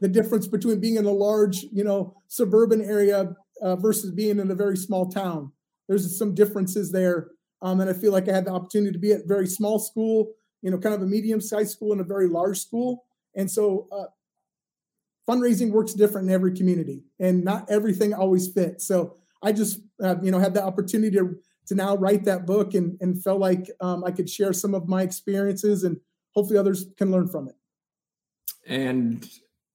the 0.00 0.08
difference 0.08 0.46
between 0.46 0.80
being 0.80 0.96
in 0.96 1.04
a 1.04 1.12
large, 1.12 1.64
you 1.72 1.84
know, 1.84 2.14
suburban 2.28 2.82
area 2.82 3.34
uh, 3.62 3.76
versus 3.76 4.10
being 4.10 4.38
in 4.38 4.50
a 4.50 4.54
very 4.54 4.76
small 4.76 5.10
town. 5.10 5.52
There's 5.88 6.18
some 6.18 6.34
differences 6.34 6.92
there. 6.92 7.30
Um, 7.62 7.80
and 7.80 7.90
I 7.90 7.92
feel 7.92 8.12
like 8.12 8.28
I 8.28 8.32
had 8.32 8.44
the 8.44 8.52
opportunity 8.52 8.92
to 8.92 8.98
be 8.98 9.12
at 9.12 9.26
very 9.26 9.46
small 9.46 9.78
school, 9.78 10.32
you 10.62 10.70
know, 10.70 10.78
kind 10.78 10.94
of 10.94 11.02
a 11.02 11.06
medium 11.06 11.40
sized 11.40 11.72
school 11.72 11.92
and 11.92 12.00
a 12.00 12.04
very 12.04 12.28
large 12.28 12.58
school. 12.58 13.04
And 13.34 13.50
so 13.50 13.88
uh, 13.90 14.06
fundraising 15.28 15.70
works 15.70 15.94
different 15.94 16.28
in 16.28 16.34
every 16.34 16.54
community 16.54 17.02
and 17.18 17.44
not 17.44 17.70
everything 17.70 18.14
always 18.14 18.48
fits. 18.48 18.86
So 18.86 19.16
I 19.42 19.52
just, 19.52 19.80
uh, 20.02 20.16
you 20.22 20.30
know, 20.30 20.38
had 20.38 20.54
the 20.54 20.62
opportunity 20.62 21.16
to, 21.16 21.36
to 21.66 21.74
now 21.74 21.96
write 21.96 22.24
that 22.24 22.46
book 22.46 22.74
and, 22.74 22.96
and 23.00 23.22
felt 23.22 23.40
like 23.40 23.70
um, 23.80 24.04
I 24.04 24.10
could 24.10 24.30
share 24.30 24.52
some 24.52 24.74
of 24.74 24.88
my 24.88 25.02
experiences 25.02 25.84
and 25.84 25.98
hopefully 26.34 26.58
others 26.58 26.86
can 26.96 27.10
learn 27.10 27.28
from 27.28 27.48
it. 27.48 27.56
And 28.66 29.28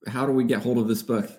how 0.08 0.26
do 0.26 0.32
we 0.32 0.44
get 0.44 0.62
hold 0.62 0.78
of 0.78 0.88
this 0.88 1.04
book? 1.04 1.30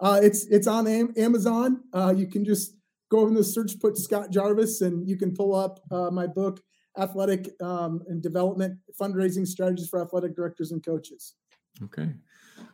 Uh, 0.00 0.20
it's 0.22 0.46
it's 0.46 0.66
on 0.66 0.86
Amazon. 1.16 1.82
Uh, 1.92 2.12
you 2.16 2.26
can 2.26 2.44
just 2.44 2.76
go 3.10 3.26
in 3.26 3.34
the 3.34 3.44
search, 3.44 3.78
put 3.80 3.96
Scott 3.96 4.32
Garvis, 4.32 4.82
and 4.82 5.08
you 5.08 5.16
can 5.16 5.34
pull 5.34 5.54
up 5.54 5.80
uh, 5.90 6.10
my 6.10 6.26
book, 6.26 6.60
Athletic 6.98 7.50
um, 7.62 8.02
and 8.08 8.22
Development 8.22 8.78
Fundraising 9.00 9.46
Strategies 9.46 9.88
for 9.88 10.02
Athletic 10.02 10.34
Directors 10.34 10.72
and 10.72 10.84
Coaches. 10.84 11.34
Okay. 11.82 12.10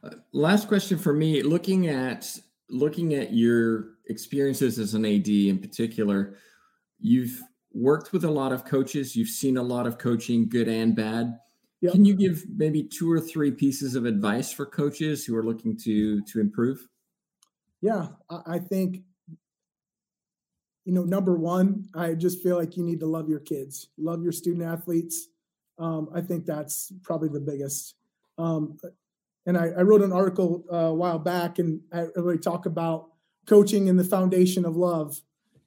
Uh, 0.02 0.10
last 0.32 0.68
question 0.68 0.98
for 0.98 1.12
me. 1.12 1.42
Looking 1.42 1.88
at 1.88 2.38
looking 2.68 3.14
at 3.14 3.32
your 3.32 3.94
experiences 4.08 4.78
as 4.78 4.94
an 4.94 5.04
AD 5.04 5.28
in 5.28 5.58
particular, 5.58 6.36
you've 6.98 7.40
worked 7.72 8.12
with 8.12 8.24
a 8.24 8.30
lot 8.30 8.52
of 8.52 8.64
coaches. 8.64 9.14
You've 9.14 9.28
seen 9.28 9.56
a 9.56 9.62
lot 9.62 9.86
of 9.86 9.98
coaching, 9.98 10.48
good 10.48 10.68
and 10.68 10.94
bad. 10.94 11.38
Yep. 11.81 11.93
Can 11.93 12.05
you 12.05 12.14
give 12.14 12.45
maybe 12.57 12.83
two 12.83 13.11
or 13.11 13.21
three 13.21 13.51
pieces 13.51 13.95
of 13.95 14.05
advice 14.05 14.53
for 14.53 14.66
coaches 14.66 15.25
who 15.25 15.37
are 15.37 15.45
looking 15.45 15.77
to 15.79 16.23
to 16.23 16.40
improve? 16.40 16.87
Yeah, 17.81 18.09
I 18.47 18.59
think 18.59 19.03
you 20.85 20.93
know 20.93 21.05
number 21.05 21.37
one, 21.37 21.87
I 21.95 22.14
just 22.14 22.43
feel 22.43 22.57
like 22.57 22.77
you 22.77 22.85
need 22.85 23.01
to 23.01 23.07
love 23.07 23.29
your 23.29 23.40
kids, 23.40 23.88
love 23.97 24.23
your 24.23 24.33
student 24.33 24.64
athletes. 24.64 25.29
Um, 25.79 26.11
I 26.14 26.21
think 26.21 26.45
that's 26.45 26.93
probably 27.03 27.31
the 27.31 27.40
biggest. 27.40 27.95
Um, 28.37 28.77
and 29.47 29.57
I, 29.57 29.69
I, 29.69 29.83
wrote 29.83 30.03
an 30.03 30.12
article 30.12 30.64
uh, 30.71 30.77
a 30.77 30.95
while 30.95 31.19
back, 31.19 31.59
and 31.59 31.81
I 31.93 32.07
really 32.16 32.38
talk 32.38 32.66
about 32.66 33.09
coaching 33.47 33.88
and 33.88 33.99
the 33.99 34.05
foundation 34.05 34.66
of 34.66 34.77
love. 34.77 35.21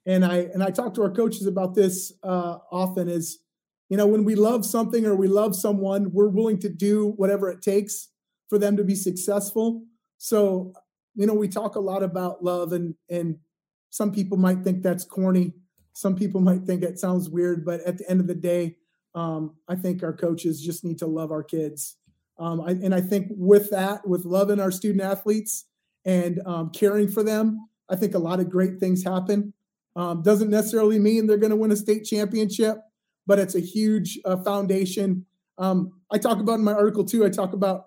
And 0.06 0.24
I 0.24 0.48
and 0.54 0.62
I 0.62 0.70
talk 0.70 0.94
to 0.94 1.02
our 1.02 1.10
coaches 1.10 1.46
about 1.46 1.74
this 1.74 2.12
uh, 2.22 2.58
often. 2.70 3.08
Is 3.08 3.40
you 3.88 3.96
know, 3.96 4.06
when 4.06 4.24
we 4.24 4.34
love 4.34 4.64
something 4.64 5.04
or 5.04 5.14
we 5.14 5.28
love 5.28 5.54
someone, 5.54 6.12
we're 6.12 6.28
willing 6.28 6.58
to 6.60 6.68
do 6.68 7.12
whatever 7.16 7.48
it 7.50 7.62
takes 7.62 8.08
for 8.48 8.58
them 8.58 8.76
to 8.76 8.84
be 8.84 8.94
successful. 8.94 9.84
So, 10.18 10.72
you 11.14 11.26
know, 11.26 11.34
we 11.34 11.48
talk 11.48 11.76
a 11.76 11.80
lot 11.80 12.02
about 12.02 12.42
love 12.42 12.72
and 12.72 12.94
and 13.08 13.38
some 13.90 14.10
people 14.10 14.36
might 14.36 14.64
think 14.64 14.82
that's 14.82 15.04
corny. 15.04 15.52
Some 15.92 16.16
people 16.16 16.40
might 16.40 16.64
think 16.64 16.82
it 16.82 16.98
sounds 16.98 17.30
weird, 17.30 17.64
but 17.64 17.80
at 17.82 17.98
the 17.98 18.10
end 18.10 18.20
of 18.20 18.26
the 18.26 18.34
day, 18.34 18.76
um, 19.14 19.54
I 19.68 19.76
think 19.76 20.02
our 20.02 20.12
coaches 20.12 20.60
just 20.60 20.84
need 20.84 20.98
to 20.98 21.06
love 21.06 21.30
our 21.30 21.44
kids. 21.44 21.96
Um, 22.38 22.60
I, 22.60 22.70
and 22.70 22.92
I 22.92 23.00
think 23.00 23.28
with 23.30 23.70
that, 23.70 24.06
with 24.08 24.24
loving 24.24 24.58
our 24.58 24.72
student 24.72 25.04
athletes 25.04 25.66
and 26.04 26.40
um, 26.44 26.70
caring 26.70 27.08
for 27.08 27.22
them, 27.22 27.68
I 27.88 27.94
think 27.94 28.14
a 28.14 28.18
lot 28.18 28.40
of 28.40 28.50
great 28.50 28.80
things 28.80 29.04
happen. 29.04 29.52
Um, 29.94 30.22
doesn't 30.22 30.50
necessarily 30.50 30.98
mean 30.98 31.28
they're 31.28 31.36
going 31.36 31.50
to 31.50 31.56
win 31.56 31.70
a 31.70 31.76
state 31.76 32.04
championship, 32.04 32.78
but 33.26 33.38
it's 33.38 33.54
a 33.54 33.60
huge 33.60 34.18
uh, 34.24 34.36
foundation. 34.38 35.24
Um, 35.58 35.92
I 36.10 36.18
talk 36.18 36.38
about 36.38 36.58
in 36.58 36.64
my 36.64 36.72
article 36.72 37.04
too. 37.04 37.24
I 37.24 37.30
talk 37.30 37.52
about 37.52 37.86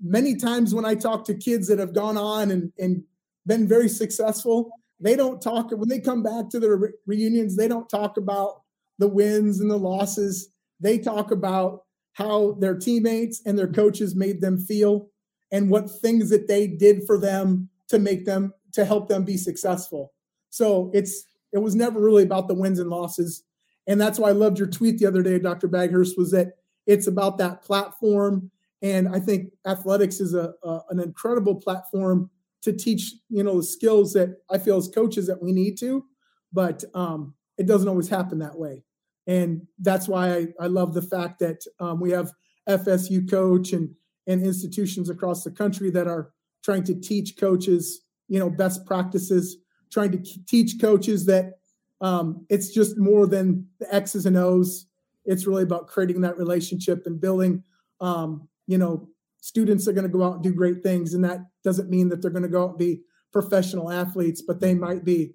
many 0.00 0.36
times 0.36 0.74
when 0.74 0.84
I 0.84 0.94
talk 0.94 1.24
to 1.26 1.34
kids 1.34 1.68
that 1.68 1.78
have 1.78 1.94
gone 1.94 2.16
on 2.16 2.50
and, 2.50 2.72
and 2.78 3.02
been 3.46 3.66
very 3.66 3.88
successful, 3.88 4.70
they 5.00 5.16
don't 5.16 5.40
talk 5.40 5.70
when 5.70 5.88
they 5.88 6.00
come 6.00 6.22
back 6.22 6.48
to 6.50 6.60
their 6.60 6.76
re- 6.76 6.92
reunions. 7.06 7.56
They 7.56 7.68
don't 7.68 7.88
talk 7.88 8.16
about 8.16 8.62
the 8.98 9.08
wins 9.08 9.60
and 9.60 9.70
the 9.70 9.78
losses. 9.78 10.50
They 10.80 10.98
talk 10.98 11.30
about 11.30 11.84
how 12.14 12.56
their 12.60 12.76
teammates 12.76 13.40
and 13.46 13.58
their 13.58 13.68
coaches 13.68 14.14
made 14.14 14.40
them 14.40 14.58
feel 14.58 15.08
and 15.52 15.70
what 15.70 15.90
things 15.90 16.30
that 16.30 16.48
they 16.48 16.66
did 16.66 17.04
for 17.06 17.18
them 17.18 17.68
to 17.88 17.98
make 17.98 18.24
them 18.24 18.52
to 18.72 18.84
help 18.84 19.08
them 19.08 19.24
be 19.24 19.36
successful. 19.36 20.12
So 20.50 20.90
it's 20.92 21.24
it 21.52 21.58
was 21.58 21.74
never 21.74 22.00
really 22.00 22.24
about 22.24 22.48
the 22.48 22.54
wins 22.54 22.78
and 22.78 22.90
losses. 22.90 23.42
And 23.88 24.00
that's 24.00 24.18
why 24.18 24.28
I 24.28 24.32
loved 24.32 24.58
your 24.58 24.68
tweet 24.68 24.98
the 24.98 25.06
other 25.06 25.22
day, 25.22 25.38
Dr. 25.38 25.66
Baghurst, 25.66 26.16
was 26.16 26.30
that 26.30 26.52
it's 26.86 27.06
about 27.06 27.38
that 27.38 27.62
platform. 27.62 28.50
And 28.82 29.08
I 29.08 29.18
think 29.18 29.50
athletics 29.66 30.20
is 30.20 30.34
a, 30.34 30.52
a 30.62 30.80
an 30.90 31.00
incredible 31.00 31.56
platform 31.56 32.30
to 32.62 32.72
teach, 32.72 33.14
you 33.30 33.42
know, 33.42 33.56
the 33.56 33.62
skills 33.62 34.12
that 34.12 34.36
I 34.50 34.58
feel 34.58 34.76
as 34.76 34.88
coaches 34.88 35.26
that 35.26 35.42
we 35.42 35.52
need 35.52 35.78
to, 35.78 36.04
but 36.52 36.84
um, 36.94 37.34
it 37.56 37.66
doesn't 37.66 37.88
always 37.88 38.08
happen 38.08 38.38
that 38.40 38.58
way. 38.58 38.84
And 39.26 39.66
that's 39.78 40.06
why 40.06 40.34
I, 40.34 40.46
I 40.60 40.66
love 40.66 40.94
the 40.94 41.02
fact 41.02 41.38
that 41.40 41.60
um, 41.80 42.00
we 42.00 42.10
have 42.10 42.32
FSU 42.68 43.28
coach 43.28 43.72
and 43.72 43.90
and 44.26 44.44
institutions 44.44 45.08
across 45.08 45.42
the 45.42 45.50
country 45.50 45.90
that 45.90 46.06
are 46.06 46.30
trying 46.62 46.84
to 46.84 46.94
teach 46.94 47.38
coaches, 47.38 48.02
you 48.28 48.38
know, 48.38 48.50
best 48.50 48.84
practices, 48.84 49.56
trying 49.90 50.12
to 50.12 50.18
teach 50.46 50.78
coaches 50.78 51.24
that 51.24 51.54
um, 52.00 52.46
it's 52.48 52.70
just 52.70 52.98
more 52.98 53.26
than 53.26 53.66
the 53.80 53.92
X's 53.94 54.26
and 54.26 54.36
O's. 54.36 54.86
It's 55.24 55.46
really 55.46 55.62
about 55.62 55.88
creating 55.88 56.20
that 56.22 56.38
relationship 56.38 57.02
and 57.06 57.20
building, 57.20 57.62
um, 58.00 58.48
you 58.66 58.78
know, 58.78 59.08
students 59.40 59.86
are 59.88 59.92
going 59.92 60.06
to 60.06 60.12
go 60.12 60.22
out 60.22 60.34
and 60.34 60.42
do 60.42 60.52
great 60.52 60.82
things. 60.82 61.14
And 61.14 61.24
that 61.24 61.40
doesn't 61.64 61.90
mean 61.90 62.08
that 62.08 62.22
they're 62.22 62.30
going 62.30 62.42
to 62.42 62.48
go 62.48 62.64
out 62.64 62.70
and 62.70 62.78
be 62.78 63.02
professional 63.32 63.90
athletes, 63.90 64.42
but 64.42 64.60
they 64.60 64.74
might 64.74 65.04
be, 65.04 65.32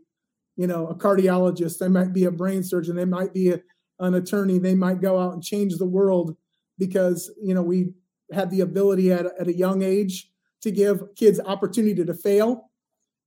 you 0.55 0.67
know, 0.67 0.87
a 0.87 0.95
cardiologist, 0.95 1.79
they 1.79 1.87
might 1.87 2.13
be 2.13 2.25
a 2.25 2.31
brain 2.31 2.63
surgeon, 2.63 2.95
they 2.95 3.05
might 3.05 3.33
be 3.33 3.49
a, 3.49 3.59
an 3.99 4.15
attorney, 4.15 4.57
they 4.57 4.75
might 4.75 5.01
go 5.01 5.19
out 5.19 5.33
and 5.33 5.43
change 5.43 5.77
the 5.77 5.85
world 5.85 6.35
because, 6.77 7.31
you 7.41 7.53
know, 7.53 7.61
we 7.61 7.93
had 8.31 8.49
the 8.49 8.61
ability 8.61 9.11
at, 9.11 9.25
at 9.39 9.47
a 9.47 9.55
young 9.55 9.83
age 9.83 10.29
to 10.61 10.71
give 10.71 11.03
kids 11.15 11.39
opportunity 11.45 12.03
to 12.03 12.13
fail 12.13 12.69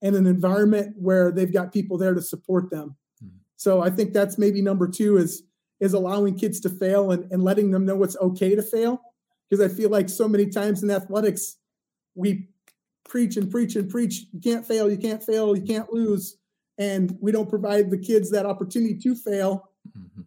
and 0.02 0.16
an 0.16 0.26
environment 0.26 0.94
where 0.98 1.30
they've 1.30 1.52
got 1.52 1.72
people 1.72 1.96
there 1.96 2.14
to 2.14 2.22
support 2.22 2.70
them. 2.70 2.96
So 3.56 3.82
I 3.82 3.90
think 3.90 4.12
that's 4.12 4.38
maybe 4.38 4.62
number 4.62 4.88
two 4.88 5.16
is 5.16 5.42
is 5.78 5.92
allowing 5.92 6.38
kids 6.38 6.58
to 6.60 6.70
fail 6.70 7.10
and, 7.10 7.30
and 7.30 7.44
letting 7.44 7.70
them 7.70 7.84
know 7.84 8.02
it's 8.02 8.16
okay 8.16 8.54
to 8.54 8.62
fail. 8.62 9.00
Because 9.48 9.64
I 9.64 9.74
feel 9.74 9.90
like 9.90 10.08
so 10.08 10.26
many 10.26 10.46
times 10.46 10.82
in 10.82 10.90
athletics, 10.90 11.56
we 12.14 12.48
preach 13.04 13.36
and 13.36 13.50
preach 13.50 13.76
and 13.76 13.88
preach. 13.88 14.24
You 14.32 14.40
can't 14.40 14.66
fail, 14.66 14.90
you 14.90 14.96
can't 14.96 15.22
fail, 15.22 15.56
you 15.56 15.62
can't 15.62 15.92
lose. 15.92 16.38
And 16.78 17.16
we 17.20 17.30
don't 17.30 17.48
provide 17.48 17.90
the 17.90 17.98
kids 17.98 18.30
that 18.30 18.46
opportunity 18.46 18.98
to 18.98 19.14
fail. 19.14 19.70
Mm-hmm 19.96 20.22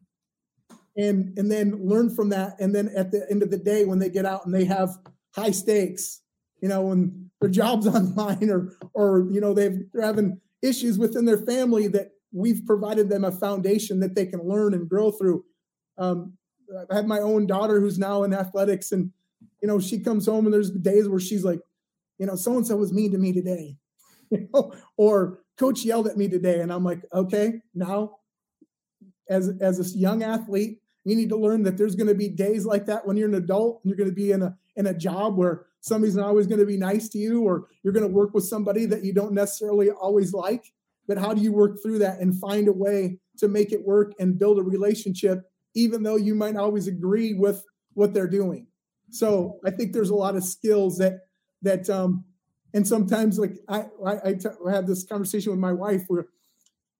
and 0.99 1.37
and 1.37 1.49
then 1.51 1.79
learn 1.87 2.13
from 2.13 2.29
that 2.29 2.59
and 2.59 2.75
then 2.75 2.89
at 2.95 3.11
the 3.11 3.25
end 3.31 3.41
of 3.41 3.49
the 3.49 3.57
day 3.57 3.85
when 3.85 3.99
they 3.99 4.09
get 4.09 4.25
out 4.25 4.45
and 4.45 4.53
they 4.53 4.65
have 4.65 4.97
high 5.33 5.51
stakes 5.51 6.21
you 6.61 6.67
know 6.67 6.81
when 6.81 7.29
their 7.39 7.49
jobs 7.49 7.87
online 7.95 8.49
or 8.49 8.75
or 8.93 9.27
you 9.31 9.41
know 9.41 9.53
they've 9.53 9.85
they're 9.93 10.05
having 10.05 10.39
issues 10.61 10.97
within 10.97 11.25
their 11.25 11.37
family 11.37 11.87
that 11.87 12.11
we've 12.31 12.61
provided 12.65 13.09
them 13.09 13.23
a 13.23 13.31
foundation 13.31 13.99
that 13.99 14.15
they 14.15 14.25
can 14.25 14.47
learn 14.47 14.73
and 14.73 14.89
grow 14.89 15.11
through. 15.11 15.43
Um, 15.97 16.37
i 16.89 16.95
have 16.95 17.05
my 17.05 17.19
own 17.19 17.47
daughter 17.47 17.79
who's 17.79 17.97
now 17.97 18.23
in 18.23 18.33
athletics 18.33 18.91
and 18.91 19.11
you 19.61 19.67
know 19.67 19.79
she 19.79 19.99
comes 19.99 20.25
home 20.25 20.45
and 20.45 20.53
there's 20.53 20.71
days 20.71 21.07
where 21.07 21.19
she's 21.19 21.43
like 21.43 21.59
you 22.17 22.25
know 22.25 22.35
so 22.35 22.55
and 22.55 22.67
so 22.67 22.75
was 22.75 22.93
mean 22.93 23.11
to 23.11 23.17
me 23.17 23.33
today 23.33 23.75
you 24.29 24.47
know 24.53 24.73
or 24.97 25.39
coach 25.57 25.83
yelled 25.83 26.07
at 26.07 26.17
me 26.17 26.27
today. 26.27 26.59
And 26.59 26.71
i'm 26.71 26.83
like 26.83 27.01
okay 27.13 27.61
now 27.73 28.17
as 29.29 29.49
as 29.61 29.79
a 29.79 29.97
young 29.97 30.23
athlete 30.23 30.79
you 31.05 31.15
need 31.15 31.29
to 31.29 31.37
learn 31.37 31.63
that 31.63 31.77
there's 31.77 31.95
going 31.95 32.07
to 32.07 32.15
be 32.15 32.29
days 32.29 32.65
like 32.65 32.85
that 32.85 33.07
when 33.07 33.17
you're 33.17 33.29
an 33.29 33.35
adult 33.35 33.81
and 33.83 33.89
you're 33.89 33.97
going 33.97 34.09
to 34.09 34.15
be 34.15 34.31
in 34.31 34.41
a 34.41 34.55
in 34.75 34.87
a 34.87 34.93
job 34.93 35.37
where 35.37 35.65
somebody's 35.81 36.15
not 36.15 36.27
always 36.27 36.47
going 36.47 36.59
to 36.59 36.65
be 36.65 36.77
nice 36.77 37.09
to 37.09 37.17
you 37.17 37.43
or 37.43 37.67
you're 37.83 37.93
going 37.93 38.07
to 38.07 38.13
work 38.13 38.33
with 38.33 38.43
somebody 38.43 38.85
that 38.85 39.03
you 39.03 39.13
don't 39.13 39.33
necessarily 39.33 39.89
always 39.89 40.33
like 40.33 40.71
but 41.09 41.17
how 41.17 41.33
do 41.33 41.41
you 41.41 41.51
work 41.51 41.81
through 41.83 41.99
that 41.99 42.19
and 42.19 42.39
find 42.39 42.69
a 42.69 42.73
way 42.73 43.19
to 43.39 43.49
make 43.49 43.73
it 43.73 43.85
work 43.85 44.13
and 44.19 44.39
build 44.39 44.57
a 44.59 44.63
relationship 44.63 45.39
even 45.75 46.03
though 46.03 46.15
you 46.15 46.33
might 46.33 46.55
always 46.55 46.87
agree 46.87 47.33
with 47.33 47.65
what 47.95 48.13
they're 48.13 48.29
doing 48.29 48.67
so 49.09 49.59
i 49.65 49.71
think 49.71 49.91
there's 49.91 50.11
a 50.11 50.15
lot 50.15 50.37
of 50.37 50.43
skills 50.43 50.97
that 50.97 51.21
that 51.61 51.89
um 51.89 52.23
and 52.73 52.87
sometimes 52.87 53.37
like 53.37 53.57
i 53.67 53.85
i, 54.05 54.29
I, 54.29 54.33
t- 54.33 54.49
had 54.71 54.87
this 54.87 55.03
conversation 55.03 55.51
with 55.51 55.59
my 55.59 55.73
wife 55.73 56.03
where 56.07 56.27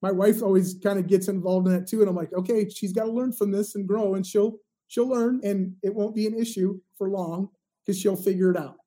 my 0.01 0.11
wife 0.11 0.41
always 0.41 0.75
kind 0.81 0.97
of 0.97 1.07
gets 1.07 1.27
involved 1.27 1.67
in 1.67 1.73
that 1.73 1.87
too. 1.87 1.99
And 1.99 2.09
I'm 2.09 2.15
like, 2.15 2.33
okay, 2.33 2.69
she's 2.69 2.93
got 2.93 3.05
to 3.05 3.11
learn 3.11 3.33
from 3.33 3.51
this 3.51 3.75
and 3.75 3.87
grow 3.87 4.15
and 4.15 4.25
she'll 4.25 4.57
she'll 4.87 5.07
learn 5.07 5.41
and 5.43 5.75
it 5.83 5.93
won't 5.93 6.15
be 6.15 6.25
an 6.25 6.37
issue 6.39 6.79
for 6.97 7.09
long 7.09 7.49
because 7.85 7.99
she'll 7.99 8.15
figure 8.15 8.51
it 8.51 8.57
out. 8.57 8.77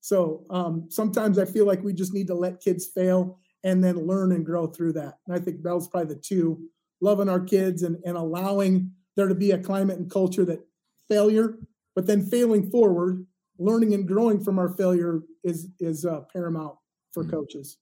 So 0.00 0.44
um, 0.50 0.86
sometimes 0.90 1.38
I 1.38 1.44
feel 1.44 1.66
like 1.66 1.82
we 1.82 1.92
just 1.92 2.14
need 2.14 2.28
to 2.28 2.34
let 2.34 2.60
kids 2.60 2.86
fail 2.86 3.38
and 3.64 3.82
then 3.82 4.06
learn 4.06 4.32
and 4.32 4.46
grow 4.46 4.66
through 4.66 4.92
that. 4.94 5.18
And 5.26 5.36
I 5.36 5.38
think 5.38 5.62
Bell's 5.62 5.88
probably 5.88 6.14
the 6.14 6.20
two, 6.20 6.68
loving 7.00 7.28
our 7.28 7.40
kids 7.40 7.82
and, 7.82 7.96
and 8.04 8.16
allowing 8.16 8.92
there 9.16 9.28
to 9.28 9.34
be 9.34 9.50
a 9.50 9.58
climate 9.58 9.98
and 9.98 10.10
culture 10.10 10.44
that 10.44 10.60
failure, 11.08 11.58
but 11.94 12.06
then 12.06 12.24
failing 12.24 12.70
forward, 12.70 13.26
learning 13.58 13.94
and 13.94 14.06
growing 14.06 14.42
from 14.42 14.58
our 14.58 14.68
failure 14.68 15.20
is 15.42 15.68
is 15.80 16.04
uh, 16.04 16.20
paramount 16.32 16.76
for 17.12 17.24
mm-hmm. 17.24 17.32
coaches. 17.32 17.78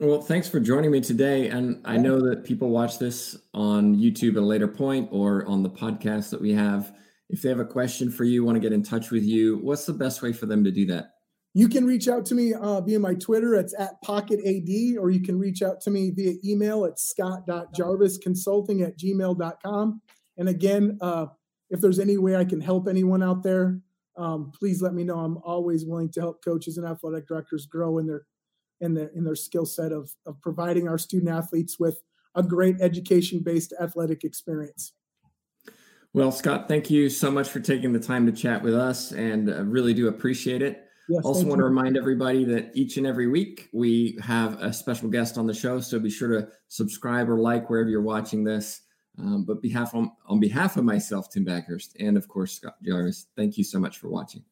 Well, 0.00 0.20
thanks 0.20 0.48
for 0.48 0.58
joining 0.58 0.90
me 0.90 1.00
today. 1.00 1.48
And 1.48 1.80
I 1.84 1.96
know 1.96 2.20
that 2.20 2.44
people 2.44 2.68
watch 2.68 2.98
this 2.98 3.36
on 3.54 3.94
YouTube 3.96 4.32
at 4.32 4.42
a 4.42 4.46
later 4.46 4.66
point 4.66 5.08
or 5.12 5.46
on 5.46 5.62
the 5.62 5.70
podcast 5.70 6.30
that 6.30 6.40
we 6.40 6.52
have. 6.52 6.92
If 7.30 7.42
they 7.42 7.48
have 7.48 7.60
a 7.60 7.64
question 7.64 8.10
for 8.10 8.24
you, 8.24 8.44
want 8.44 8.56
to 8.56 8.60
get 8.60 8.72
in 8.72 8.82
touch 8.82 9.10
with 9.10 9.22
you, 9.22 9.58
what's 9.58 9.86
the 9.86 9.92
best 9.92 10.20
way 10.20 10.32
for 10.32 10.46
them 10.46 10.64
to 10.64 10.72
do 10.72 10.84
that? 10.86 11.13
You 11.56 11.68
can 11.68 11.86
reach 11.86 12.08
out 12.08 12.26
to 12.26 12.34
me 12.34 12.52
uh, 12.52 12.80
via 12.80 12.98
my 12.98 13.14
Twitter. 13.14 13.54
It's 13.54 13.74
at 13.78 14.02
PocketAD, 14.04 14.96
or 14.98 15.10
you 15.10 15.22
can 15.22 15.38
reach 15.38 15.62
out 15.62 15.80
to 15.82 15.90
me 15.90 16.10
via 16.10 16.34
email 16.44 16.84
at 16.84 16.98
scott.garvisconsulting 16.98 18.84
at 18.84 18.98
gmail.com. 18.98 20.02
And 20.36 20.48
again, 20.48 20.98
uh, 21.00 21.26
if 21.70 21.80
there's 21.80 22.00
any 22.00 22.18
way 22.18 22.34
I 22.34 22.44
can 22.44 22.60
help 22.60 22.88
anyone 22.88 23.22
out 23.22 23.44
there, 23.44 23.78
um, 24.16 24.50
please 24.56 24.82
let 24.82 24.94
me 24.94 25.04
know. 25.04 25.20
I'm 25.20 25.38
always 25.44 25.84
willing 25.86 26.10
to 26.12 26.20
help 26.20 26.44
coaches 26.44 26.76
and 26.76 26.86
athletic 26.86 27.28
directors 27.28 27.66
grow 27.66 27.98
in 27.98 28.06
their 28.06 28.26
in 28.80 28.94
their 28.94 29.08
in 29.14 29.22
their 29.24 29.36
skill 29.36 29.66
set 29.66 29.92
of 29.92 30.10
of 30.26 30.40
providing 30.40 30.88
our 30.88 30.98
student 30.98 31.30
athletes 31.30 31.78
with 31.78 32.02
a 32.34 32.42
great 32.42 32.80
education 32.80 33.40
based 33.40 33.72
athletic 33.80 34.24
experience. 34.24 34.92
Well, 36.12 36.30
Scott, 36.30 36.68
thank 36.68 36.90
you 36.90 37.08
so 37.10 37.30
much 37.30 37.48
for 37.48 37.58
taking 37.60 37.92
the 37.92 37.98
time 37.98 38.26
to 38.26 38.32
chat 38.32 38.62
with 38.62 38.74
us, 38.74 39.12
and 39.12 39.50
uh, 39.50 39.64
really 39.64 39.94
do 39.94 40.08
appreciate 40.08 40.62
it. 40.62 40.83
Yes, 41.08 41.24
also, 41.24 41.44
want 41.44 41.58
to 41.58 41.64
remind 41.64 41.96
everybody 41.96 42.44
that 42.44 42.70
each 42.74 42.96
and 42.96 43.06
every 43.06 43.26
week 43.26 43.68
we 43.72 44.18
have 44.22 44.60
a 44.62 44.72
special 44.72 45.08
guest 45.08 45.36
on 45.36 45.46
the 45.46 45.52
show, 45.52 45.80
so 45.80 45.98
be 45.98 46.10
sure 46.10 46.28
to 46.28 46.48
subscribe 46.68 47.28
or 47.28 47.38
like 47.38 47.68
wherever 47.68 47.90
you're 47.90 48.02
watching 48.02 48.42
this. 48.42 48.80
Um, 49.18 49.44
but 49.44 49.62
behalf 49.62 49.94
on, 49.94 50.10
on 50.26 50.40
behalf 50.40 50.76
of 50.76 50.84
myself, 50.84 51.30
Tim 51.30 51.44
Baghurst, 51.44 51.94
and 52.00 52.16
of 52.16 52.26
course 52.26 52.52
Scott 52.52 52.76
Garvis, 52.84 53.26
thank 53.36 53.58
you 53.58 53.64
so 53.64 53.78
much 53.78 53.98
for 53.98 54.08
watching. 54.08 54.44